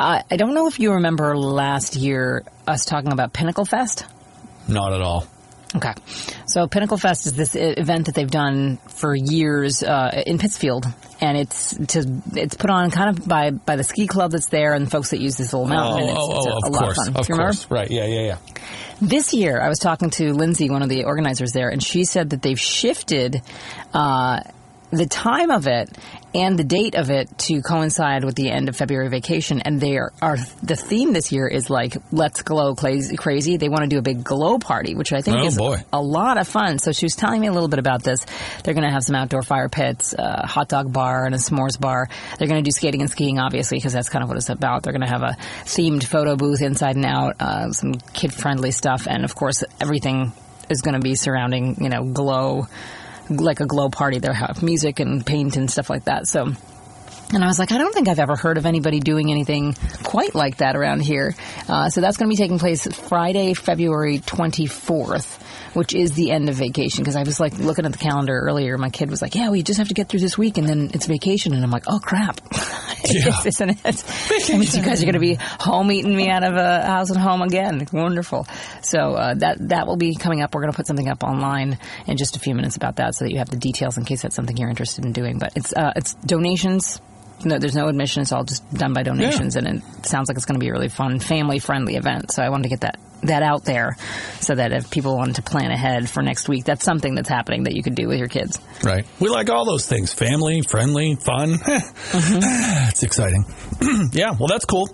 I, 0.00 0.24
I 0.30 0.36
don't 0.36 0.54
know 0.54 0.66
if 0.66 0.78
you 0.78 0.94
remember 0.94 1.36
last 1.36 1.96
year 1.96 2.44
us 2.66 2.84
talking 2.84 3.12
about 3.12 3.32
Pinnacle 3.32 3.64
Fest. 3.64 4.06
Not 4.68 4.92
at 4.92 5.00
all. 5.00 5.26
Okay. 5.74 5.94
So 6.46 6.66
Pinnacle 6.66 6.96
Fest 6.96 7.26
is 7.26 7.34
this 7.34 7.54
event 7.54 8.06
that 8.06 8.14
they've 8.16 8.30
done 8.30 8.78
for 8.88 9.14
years 9.14 9.84
uh, 9.84 10.22
in 10.26 10.38
Pittsfield, 10.38 10.84
and 11.20 11.38
it's 11.38 11.76
to 11.76 12.22
it's 12.34 12.56
put 12.56 12.70
on 12.70 12.90
kind 12.90 13.16
of 13.16 13.28
by 13.28 13.50
by 13.50 13.76
the 13.76 13.84
ski 13.84 14.08
club 14.08 14.32
that's 14.32 14.48
there 14.48 14.74
and 14.74 14.90
folks 14.90 15.10
that 15.10 15.20
use 15.20 15.36
this 15.36 15.52
little 15.52 15.68
mountain. 15.68 16.08
and 16.08 16.18
oh, 16.18 16.30
it's, 16.30 16.32
oh, 16.32 16.36
it's 16.38 16.46
a, 16.46 16.50
oh, 16.50 16.52
a 16.52 16.56
of 16.56 16.72
lot 16.72 16.82
course. 16.82 16.98
of 16.98 17.14
fun. 17.14 17.16
Of 17.20 17.28
course. 17.28 17.70
Right. 17.70 17.90
Yeah, 17.90 18.06
yeah, 18.06 18.20
yeah. 18.20 18.38
This 19.00 19.32
year, 19.32 19.60
I 19.60 19.68
was 19.68 19.78
talking 19.78 20.10
to 20.10 20.32
Lindsay, 20.32 20.70
one 20.70 20.82
of 20.82 20.88
the 20.88 21.04
organizers 21.04 21.52
there, 21.52 21.68
and 21.68 21.82
she 21.82 22.04
said 22.04 22.30
that 22.30 22.42
they've 22.42 22.60
shifted 22.60 23.40
uh, 23.94 24.40
the 24.90 25.06
time 25.06 25.50
of 25.50 25.66
it 25.66 25.88
and 26.34 26.56
the 26.58 26.64
date 26.64 26.94
of 26.94 27.10
it 27.10 27.28
to 27.38 27.60
coincide 27.62 28.24
with 28.24 28.34
the 28.36 28.50
end 28.50 28.68
of 28.68 28.76
February 28.76 29.08
vacation. 29.08 29.60
And 29.60 29.80
they 29.80 29.96
are, 29.96 30.12
are 30.22 30.36
the 30.62 30.76
theme 30.76 31.12
this 31.12 31.32
year 31.32 31.46
is 31.48 31.70
like 31.70 31.96
"Let's 32.12 32.42
Glow 32.42 32.74
Crazy." 32.74 33.16
crazy. 33.16 33.56
They 33.56 33.68
want 33.68 33.82
to 33.82 33.88
do 33.88 33.98
a 33.98 34.02
big 34.02 34.22
glow 34.24 34.58
party, 34.58 34.94
which 34.94 35.12
I 35.12 35.22
think 35.22 35.38
Oh, 35.38 35.46
is 35.46 35.56
boy. 35.56 35.76
a 35.92 36.00
lot 36.00 36.38
of 36.38 36.46
fun. 36.48 36.78
So 36.78 36.92
she 36.92 37.04
was 37.06 37.14
telling 37.16 37.40
me 37.40 37.46
a 37.48 37.52
little 37.52 37.68
bit 37.68 37.78
about 37.78 38.02
this. 38.02 38.24
They're 38.62 38.74
going 38.74 38.86
to 38.86 38.92
have 38.92 39.02
some 39.02 39.14
outdoor 39.16 39.42
fire 39.42 39.68
pits, 39.68 40.14
a 40.18 40.46
hot 40.46 40.68
dog 40.68 40.92
bar, 40.92 41.24
and 41.24 41.34
a 41.34 41.38
s'mores 41.38 41.78
bar. 41.80 42.08
They're 42.38 42.48
going 42.48 42.62
to 42.62 42.68
do 42.68 42.72
skating 42.72 43.00
and 43.00 43.10
skiing, 43.10 43.38
obviously, 43.38 43.78
because 43.78 43.92
that's 43.92 44.08
kind 44.08 44.22
of 44.22 44.28
what 44.28 44.38
it's 44.38 44.48
about. 44.50 44.82
They're 44.82 44.92
going 44.92 45.06
to 45.06 45.12
have 45.12 45.22
a 45.22 45.36
themed 45.64 46.04
photo 46.04 46.36
booth 46.36 46.62
inside 46.62 46.96
and 46.96 47.04
out, 47.06 47.36
uh, 47.40 47.70
some 47.72 47.94
kid 48.12 48.32
friendly 48.32 48.70
stuff, 48.70 49.06
and 49.08 49.24
of 49.24 49.34
course, 49.34 49.62
everything 49.80 50.32
is 50.68 50.82
going 50.82 50.94
to 50.94 51.00
be 51.00 51.16
surrounding, 51.16 51.76
you 51.82 51.88
know, 51.88 52.04
glow, 52.04 52.66
like 53.30 53.60
a 53.60 53.66
glow 53.66 53.88
party. 53.88 54.18
They'll 54.18 54.32
have 54.32 54.62
music 54.62 55.00
and 55.00 55.24
paint 55.24 55.56
and 55.56 55.70
stuff 55.70 55.88
like 55.88 56.04
that. 56.04 56.26
So. 56.26 56.52
And 57.32 57.44
I 57.44 57.46
was 57.46 57.58
like, 57.60 57.70
I 57.70 57.78
don't 57.78 57.94
think 57.94 58.08
I've 58.08 58.18
ever 58.18 58.34
heard 58.34 58.58
of 58.58 58.66
anybody 58.66 58.98
doing 58.98 59.30
anything 59.30 59.74
quite 60.02 60.34
like 60.34 60.56
that 60.56 60.74
around 60.74 61.00
here. 61.00 61.34
Uh, 61.68 61.88
so 61.88 62.00
that's 62.00 62.16
going 62.16 62.28
to 62.28 62.32
be 62.32 62.36
taking 62.36 62.58
place 62.58 62.86
Friday, 62.86 63.54
February 63.54 64.18
24th, 64.18 65.40
which 65.74 65.94
is 65.94 66.12
the 66.12 66.32
end 66.32 66.48
of 66.48 66.56
vacation. 66.56 67.04
Because 67.04 67.14
I 67.14 67.22
was 67.22 67.38
like 67.38 67.56
looking 67.58 67.86
at 67.86 67.92
the 67.92 67.98
calendar 67.98 68.36
earlier. 68.36 68.76
My 68.78 68.90
kid 68.90 69.10
was 69.10 69.22
like, 69.22 69.36
Yeah, 69.36 69.50
we 69.50 69.62
just 69.62 69.78
have 69.78 69.88
to 69.88 69.94
get 69.94 70.08
through 70.08 70.20
this 70.20 70.36
week 70.36 70.58
and 70.58 70.68
then 70.68 70.90
it's 70.92 71.06
vacation. 71.06 71.54
And 71.54 71.62
I'm 71.62 71.70
like, 71.70 71.84
Oh 71.86 72.00
crap. 72.00 72.40
Yeah. 73.02 73.34
Isn't 73.44 73.70
it? 73.70 73.82
That 73.82 74.48
means 74.50 74.76
you 74.76 74.84
guys 74.84 75.02
are 75.02 75.06
going 75.06 75.14
to 75.14 75.20
be 75.20 75.34
home 75.34 75.90
eating 75.90 76.14
me 76.14 76.28
out 76.28 76.44
of 76.44 76.54
a 76.54 76.84
house 76.84 77.10
and 77.10 77.18
home 77.18 77.42
again. 77.42 77.86
Wonderful. 77.92 78.46
So 78.82 79.14
uh, 79.14 79.34
that 79.34 79.56
that 79.70 79.86
will 79.86 79.96
be 79.96 80.14
coming 80.14 80.42
up. 80.42 80.54
We're 80.54 80.60
going 80.60 80.72
to 80.72 80.76
put 80.76 80.86
something 80.86 81.08
up 81.08 81.24
online 81.24 81.78
in 82.06 82.16
just 82.16 82.36
a 82.36 82.38
few 82.38 82.54
minutes 82.54 82.76
about 82.76 82.96
that, 82.96 83.14
so 83.14 83.24
that 83.24 83.32
you 83.32 83.38
have 83.38 83.48
the 83.48 83.56
details 83.56 83.96
in 83.96 84.04
case 84.04 84.22
that's 84.22 84.36
something 84.36 84.56
you're 84.56 84.68
interested 84.68 85.04
in 85.06 85.12
doing. 85.12 85.38
But 85.38 85.54
it's 85.56 85.72
uh, 85.72 85.92
it's 85.96 86.14
donations. 86.14 87.00
No, 87.44 87.58
there's 87.58 87.74
no 87.74 87.88
admission. 87.88 88.22
It's 88.22 88.32
all 88.32 88.44
just 88.44 88.68
done 88.74 88.92
by 88.92 89.02
donations, 89.02 89.56
and 89.56 89.66
it 89.66 90.06
sounds 90.06 90.28
like 90.28 90.36
it's 90.36 90.44
going 90.46 90.58
to 90.58 90.64
be 90.64 90.68
a 90.68 90.72
really 90.72 90.88
fun, 90.88 91.20
family-friendly 91.20 91.96
event. 91.96 92.32
So 92.32 92.42
I 92.42 92.50
wanted 92.50 92.64
to 92.64 92.68
get 92.68 92.80
that 92.82 92.98
that 93.22 93.42
out 93.42 93.64
there, 93.66 93.96
so 94.40 94.54
that 94.54 94.72
if 94.72 94.90
people 94.90 95.14
wanted 95.16 95.36
to 95.36 95.42
plan 95.42 95.70
ahead 95.70 96.08
for 96.08 96.22
next 96.22 96.48
week, 96.48 96.64
that's 96.64 96.82
something 96.84 97.14
that's 97.14 97.28
happening 97.28 97.64
that 97.64 97.74
you 97.74 97.82
could 97.82 97.94
do 97.94 98.08
with 98.08 98.18
your 98.18 98.28
kids. 98.28 98.58
Right. 98.82 99.04
We 99.20 99.28
like 99.28 99.50
all 99.50 99.66
those 99.66 99.86
things. 99.86 100.12
Family, 100.14 100.62
friendly, 100.62 101.16
fun. 101.16 101.58
it's 101.66 103.02
exciting. 103.02 103.44
yeah, 104.12 104.30
well, 104.38 104.48
that's 104.48 104.64
cool. 104.64 104.88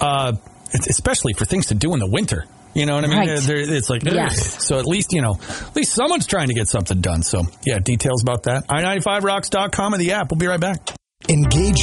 Uh, 0.00 0.32
it's 0.72 0.88
especially 0.88 1.32
for 1.34 1.44
things 1.44 1.66
to 1.66 1.74
do 1.74 1.92
in 1.94 2.00
the 2.00 2.08
winter. 2.10 2.44
You 2.74 2.86
know 2.86 2.94
what 2.96 3.04
I 3.04 3.08
mean? 3.08 3.18
Right. 3.18 3.40
There- 3.40 3.56
It's 3.58 3.88
like. 3.90 4.04
Yes. 4.04 4.64
so 4.64 4.78
at 4.78 4.86
least, 4.86 5.12
you 5.12 5.22
know, 5.22 5.36
at 5.40 5.74
least 5.74 5.92
someone's 5.94 6.26
trying 6.26 6.48
to 6.48 6.54
get 6.54 6.68
something 6.68 7.00
done. 7.00 7.22
So, 7.22 7.42
yeah, 7.64 7.78
details 7.78 8.22
about 8.22 8.44
that. 8.44 8.66
i95rocks.com 8.68 9.94
and 9.94 10.00
the 10.02 10.12
app. 10.12 10.30
We'll 10.30 10.38
be 10.38 10.46
right 10.46 10.60
back. 10.60 10.94
Engage 11.28 11.76